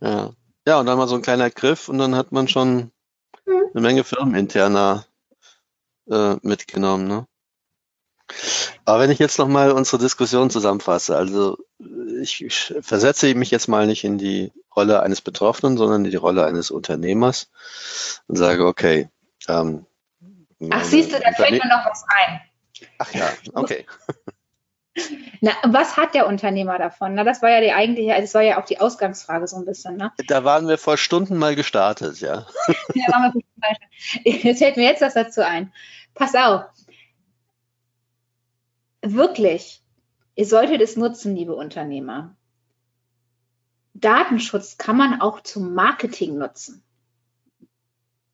Ja. 0.00 0.32
Ja, 0.66 0.78
und 0.78 0.86
dann 0.86 0.98
mal 0.98 1.08
so 1.08 1.14
ein 1.14 1.22
kleiner 1.22 1.50
Griff 1.50 1.88
und 1.88 1.98
dann 1.98 2.14
hat 2.14 2.32
man 2.32 2.48
schon 2.48 2.90
mhm. 3.46 3.62
eine 3.72 3.80
Menge 3.80 4.04
firmeninterner 4.04 5.04
äh, 6.10 6.36
mitgenommen, 6.42 7.06
ne? 7.06 7.26
Aber 8.84 9.00
wenn 9.00 9.10
ich 9.10 9.18
jetzt 9.18 9.38
nochmal 9.38 9.72
unsere 9.72 10.00
Diskussion 10.00 10.50
zusammenfasse, 10.50 11.16
also 11.16 11.58
ich, 12.20 12.72
versetze 12.80 13.34
mich 13.34 13.50
jetzt 13.50 13.68
mal 13.68 13.86
nicht 13.86 14.04
in 14.04 14.18
die 14.18 14.52
Rolle 14.74 15.02
eines 15.02 15.20
Betroffenen, 15.20 15.76
sondern 15.76 16.04
in 16.04 16.10
die 16.10 16.16
Rolle 16.16 16.44
eines 16.44 16.70
Unternehmers 16.70 17.50
und 18.26 18.36
sage, 18.36 18.66
okay. 18.66 19.08
Ähm, 19.48 19.86
Ach, 20.70 20.84
siehst 20.84 21.12
du, 21.12 21.18
da 21.18 21.32
fällt 21.32 21.52
mir 21.52 21.68
noch 21.68 21.86
was 21.86 22.04
ein. 22.08 22.40
Ach 22.98 23.12
ja, 23.14 23.30
okay. 23.54 23.86
Na, 25.40 25.52
was 25.64 25.96
hat 25.96 26.14
der 26.14 26.26
Unternehmer 26.26 26.78
davon? 26.78 27.14
Na, 27.14 27.24
das 27.24 27.42
war 27.42 27.50
ja 27.50 27.60
die 27.60 27.72
eigentliche, 27.72 28.12
also 28.12 28.22
das 28.22 28.34
war 28.34 28.42
ja 28.42 28.60
auch 28.60 28.66
die 28.66 28.80
Ausgangsfrage 28.80 29.46
so 29.46 29.56
ein 29.56 29.64
bisschen. 29.64 29.96
Ne? 29.96 30.12
Da 30.26 30.44
waren 30.44 30.68
wir 30.68 30.78
vor 30.78 30.98
Stunden 30.98 31.38
mal 31.38 31.56
gestartet, 31.56 32.20
ja. 32.20 32.46
ja 32.94 33.12
waren 33.12 33.22
wir 33.22 33.32
vor 33.32 33.42
Stunden 34.02 34.38
Jetzt 34.46 34.58
fällt 34.58 34.76
mir 34.76 34.84
jetzt 34.84 35.00
was 35.00 35.14
dazu 35.14 35.44
ein. 35.44 35.72
Pass 36.14 36.34
auf. 36.34 36.64
Wirklich, 39.02 39.82
ihr 40.34 40.46
solltet 40.46 40.80
es 40.80 40.96
nutzen, 40.96 41.34
liebe 41.34 41.54
Unternehmer. 41.54 42.36
Datenschutz 43.94 44.78
kann 44.78 44.96
man 44.96 45.20
auch 45.20 45.40
zum 45.40 45.74
Marketing 45.74 46.38
nutzen. 46.38 46.82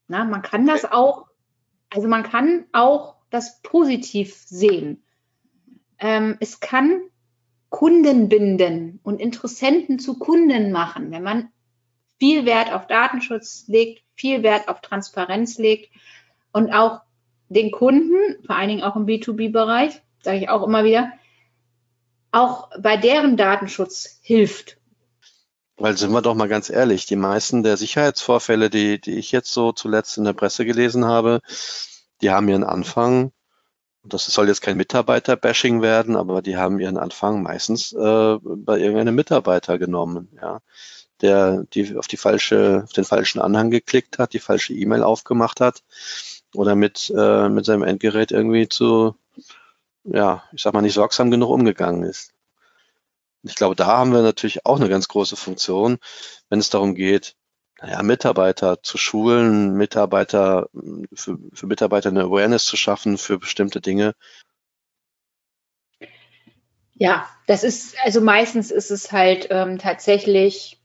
Na, 0.08 0.24
man 0.24 0.42
kann 0.42 0.66
das 0.66 0.84
auch, 0.84 1.26
also 1.90 2.08
man 2.08 2.22
kann 2.22 2.66
auch 2.72 3.16
das 3.30 3.60
positiv 3.62 4.34
sehen. 4.34 5.02
Ähm, 5.98 6.36
es 6.40 6.60
kann 6.60 7.00
Kunden 7.68 8.28
binden 8.28 9.00
und 9.02 9.20
Interessenten 9.20 9.98
zu 9.98 10.18
Kunden 10.18 10.70
machen, 10.70 11.10
wenn 11.10 11.22
man 11.22 11.48
viel 12.18 12.46
Wert 12.46 12.72
auf 12.72 12.86
Datenschutz 12.86 13.64
legt, 13.66 14.02
viel 14.14 14.42
Wert 14.42 14.68
auf 14.68 14.80
Transparenz 14.80 15.58
legt 15.58 15.90
und 16.52 16.72
auch 16.72 17.00
den 17.48 17.70
Kunden, 17.70 18.44
vor 18.44 18.56
allen 18.56 18.68
Dingen 18.68 18.82
auch 18.82 18.96
im 18.96 19.06
B2B-Bereich, 19.06 20.00
sage 20.26 20.38
ich 20.38 20.48
auch 20.48 20.62
immer 20.62 20.84
wieder, 20.84 21.12
auch 22.32 22.68
bei 22.78 22.96
deren 22.96 23.36
Datenschutz 23.36 24.18
hilft. 24.20 24.76
Weil 25.78 25.96
sind 25.96 26.12
wir 26.12 26.22
doch 26.22 26.34
mal 26.34 26.48
ganz 26.48 26.68
ehrlich, 26.68 27.06
die 27.06 27.16
meisten 27.16 27.62
der 27.62 27.76
Sicherheitsvorfälle, 27.76 28.70
die, 28.70 29.00
die 29.00 29.18
ich 29.18 29.32
jetzt 29.32 29.52
so 29.52 29.72
zuletzt 29.72 30.18
in 30.18 30.24
der 30.24 30.32
Presse 30.32 30.64
gelesen 30.64 31.04
habe, 31.04 31.40
die 32.20 32.30
haben 32.30 32.48
ihren 32.48 32.64
Anfang 32.64 33.32
das 34.08 34.26
soll 34.26 34.48
jetzt 34.48 34.62
kein 34.62 34.76
Mitarbeiter-Bashing 34.76 35.82
werden, 35.82 36.16
aber 36.16 36.42
die 36.42 36.56
haben 36.56 36.78
ihren 36.80 36.96
Anfang 36.96 37.42
meistens 37.42 37.92
äh, 37.92 38.38
bei 38.42 38.78
irgendeinem 38.78 39.14
Mitarbeiter 39.14 39.78
genommen, 39.78 40.28
ja, 40.40 40.60
der 41.20 41.64
die 41.72 41.96
auf 41.96 42.06
die 42.06 42.16
falsche, 42.16 42.82
auf 42.84 42.92
den 42.92 43.04
falschen 43.04 43.40
Anhang 43.40 43.70
geklickt 43.70 44.18
hat, 44.18 44.32
die 44.32 44.38
falsche 44.38 44.74
E-Mail 44.74 45.02
aufgemacht 45.02 45.60
hat 45.60 45.82
oder 46.54 46.74
mit 46.76 47.12
äh, 47.16 47.48
mit 47.48 47.64
seinem 47.64 47.82
Endgerät 47.82 48.32
irgendwie 48.32 48.68
zu, 48.68 49.16
ja, 50.06 50.44
ich 50.52 50.62
sag 50.62 50.74
mal 50.74 50.82
nicht 50.82 50.94
sorgsam 50.94 51.30
genug 51.30 51.50
umgegangen 51.50 52.02
ist. 52.02 52.32
Ich 53.42 53.54
glaube, 53.54 53.76
da 53.76 53.86
haben 53.86 54.12
wir 54.12 54.22
natürlich 54.22 54.66
auch 54.66 54.76
eine 54.76 54.88
ganz 54.88 55.08
große 55.08 55.36
Funktion, 55.36 55.98
wenn 56.48 56.58
es 56.58 56.70
darum 56.70 56.94
geht, 56.94 57.36
naja, 57.80 58.02
Mitarbeiter 58.02 58.82
zu 58.82 58.98
schulen, 58.98 59.74
Mitarbeiter, 59.74 60.68
für, 61.14 61.38
für 61.52 61.66
Mitarbeiter 61.66 62.08
eine 62.08 62.24
Awareness 62.24 62.64
zu 62.64 62.76
schaffen 62.76 63.18
für 63.18 63.38
bestimmte 63.38 63.80
Dinge. 63.80 64.14
Ja, 66.94 67.28
das 67.46 67.62
ist, 67.62 67.96
also 68.02 68.22
meistens 68.22 68.70
ist 68.70 68.90
es 68.90 69.12
halt 69.12 69.48
ähm, 69.50 69.78
tatsächlich 69.78 70.80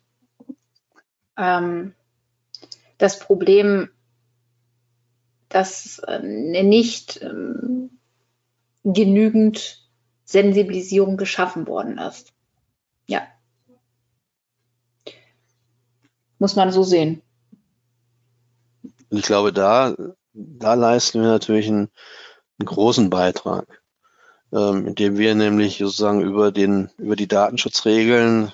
ähm, 1.37 1.95
das 2.97 3.17
Problem, 3.17 3.89
dass 5.47 5.99
äh, 5.99 6.19
nicht 6.19 7.21
ähm, 7.21 7.80
genügend 8.83 9.87
Sensibilisierung 10.25 11.17
geschaffen 11.17 11.67
worden 11.67 11.97
ist. 11.97 12.33
Ja. 13.05 13.21
Muss 16.39 16.55
man 16.55 16.71
so 16.71 16.83
sehen. 16.83 17.21
Ich 19.09 19.23
glaube, 19.23 19.51
da, 19.51 19.95
da 20.33 20.73
leisten 20.73 21.21
wir 21.21 21.27
natürlich 21.27 21.67
einen, 21.67 21.89
einen 22.59 22.65
großen 22.65 23.09
Beitrag, 23.09 23.81
ähm, 24.53 24.87
indem 24.87 25.17
wir 25.17 25.35
nämlich 25.35 25.77
sozusagen 25.77 26.21
über 26.21 26.51
den, 26.51 26.89
über 26.97 27.15
die 27.15 27.27
Datenschutzregeln 27.27 28.53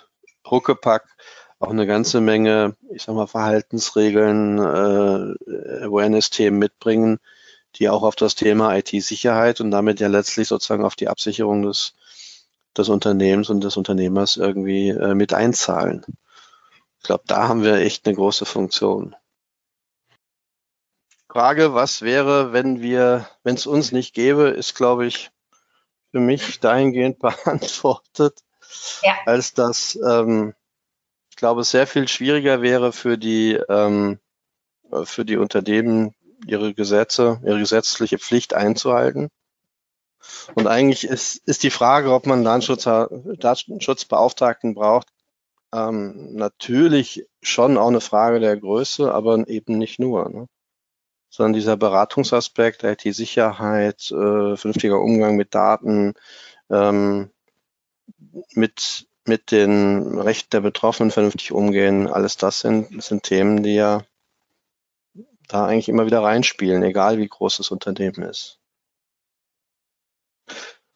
Huckepack 0.49 1.05
auch 1.59 1.69
eine 1.69 1.87
ganze 1.87 2.21
Menge, 2.21 2.75
ich 2.91 3.03
sag 3.03 3.15
mal, 3.15 3.27
Verhaltensregeln, 3.27 4.57
äh, 4.59 5.85
Awareness-Themen 5.85 6.57
mitbringen, 6.57 7.19
die 7.75 7.89
auch 7.89 8.03
auf 8.03 8.15
das 8.15 8.35
Thema 8.35 8.75
IT-Sicherheit 8.75 9.61
und 9.61 9.71
damit 9.71 9.99
ja 9.99 10.07
letztlich 10.07 10.47
sozusagen 10.47 10.85
auf 10.85 10.95
die 10.95 11.09
Absicherung 11.09 11.63
des, 11.63 11.93
des 12.75 12.89
Unternehmens 12.89 13.49
und 13.49 13.63
des 13.63 13.77
Unternehmers 13.77 14.37
irgendwie 14.37 14.89
äh, 14.89 15.13
mit 15.13 15.33
einzahlen. 15.33 16.03
Ich 16.99 17.03
glaube, 17.03 17.23
da 17.27 17.47
haben 17.47 17.63
wir 17.63 17.75
echt 17.75 18.05
eine 18.05 18.15
große 18.15 18.45
Funktion. 18.45 19.15
Frage, 21.29 21.73
was 21.73 22.01
wäre, 22.01 22.53
wenn 22.53 22.81
wir, 22.81 23.29
wenn 23.43 23.55
es 23.55 23.67
uns 23.67 23.91
nicht 23.91 24.15
gäbe, 24.15 24.47
ist, 24.49 24.73
glaube 24.73 25.05
ich, 25.05 25.29
für 26.11 26.19
mich 26.19 26.59
dahingehend 26.59 27.19
beantwortet, 27.19 28.39
ja. 29.03 29.13
als 29.25 29.53
dass 29.53 29.95
ähm, 29.95 30.55
ich 31.29 31.35
glaube, 31.35 31.61
es 31.61 31.69
sehr 31.69 31.85
viel 31.85 32.07
schwieriger 32.07 32.63
wäre 32.63 32.91
für 32.91 33.17
die 33.17 33.53
ähm, 33.69 34.19
für 35.03 35.25
die 35.25 35.37
Unternehmen, 35.37 36.15
ihre 36.45 36.73
Gesetze, 36.73 37.39
ihre 37.43 37.59
gesetzliche 37.59 38.19
Pflicht 38.19 38.53
einzuhalten. 38.53 39.29
Und 40.55 40.67
eigentlich 40.67 41.05
ist, 41.05 41.37
ist 41.47 41.63
die 41.63 41.69
Frage, 41.69 42.13
ob 42.13 42.25
man 42.25 42.43
Datenschutz, 42.43 42.83
Datenschutzbeauftragten 42.83 44.73
braucht, 44.73 45.07
ähm, 45.73 46.35
natürlich 46.35 47.27
schon 47.41 47.77
auch 47.77 47.87
eine 47.87 48.01
Frage 48.01 48.39
der 48.39 48.57
Größe, 48.57 49.13
aber 49.13 49.47
eben 49.47 49.77
nicht 49.77 49.99
nur. 49.99 50.29
Ne? 50.29 50.47
Sondern 51.29 51.53
dieser 51.53 51.77
Beratungsaspekt, 51.77 52.83
IT-Sicherheit, 52.83 54.11
äh, 54.11 54.55
vernünftiger 54.55 54.99
Umgang 54.99 55.35
mit 55.35 55.53
Daten, 55.53 56.13
ähm, 56.69 57.29
mit, 58.53 59.07
mit 59.25 59.51
den 59.51 60.19
Rechten 60.19 60.49
der 60.51 60.61
Betroffenen 60.61 61.11
vernünftig 61.11 61.51
umgehen, 61.51 62.07
alles 62.07 62.37
das 62.37 62.61
sind, 62.61 63.03
sind 63.03 63.23
Themen, 63.23 63.63
die 63.63 63.75
ja 63.75 64.03
da 65.47 65.65
eigentlich 65.65 65.89
immer 65.89 66.05
wieder 66.05 66.21
reinspielen, 66.21 66.83
egal 66.83 67.17
wie 67.17 67.27
groß 67.27 67.57
das 67.57 67.71
Unternehmen 67.71 68.23
ist. 68.23 68.59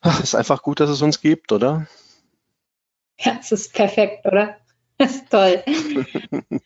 Ach, 0.02 0.22
ist 0.22 0.36
einfach 0.36 0.64
gut, 0.64 0.80
dass 0.80 0.90
es 0.90 1.02
uns 1.02 1.22
gibt, 1.22 1.52
oder? 1.52 1.88
Ja, 3.20 3.38
es 3.40 3.52
ist 3.52 3.74
perfekt, 3.74 4.26
oder? 4.26 4.58
Das 4.98 5.16
ist 5.16 5.32
toll. 5.32 5.64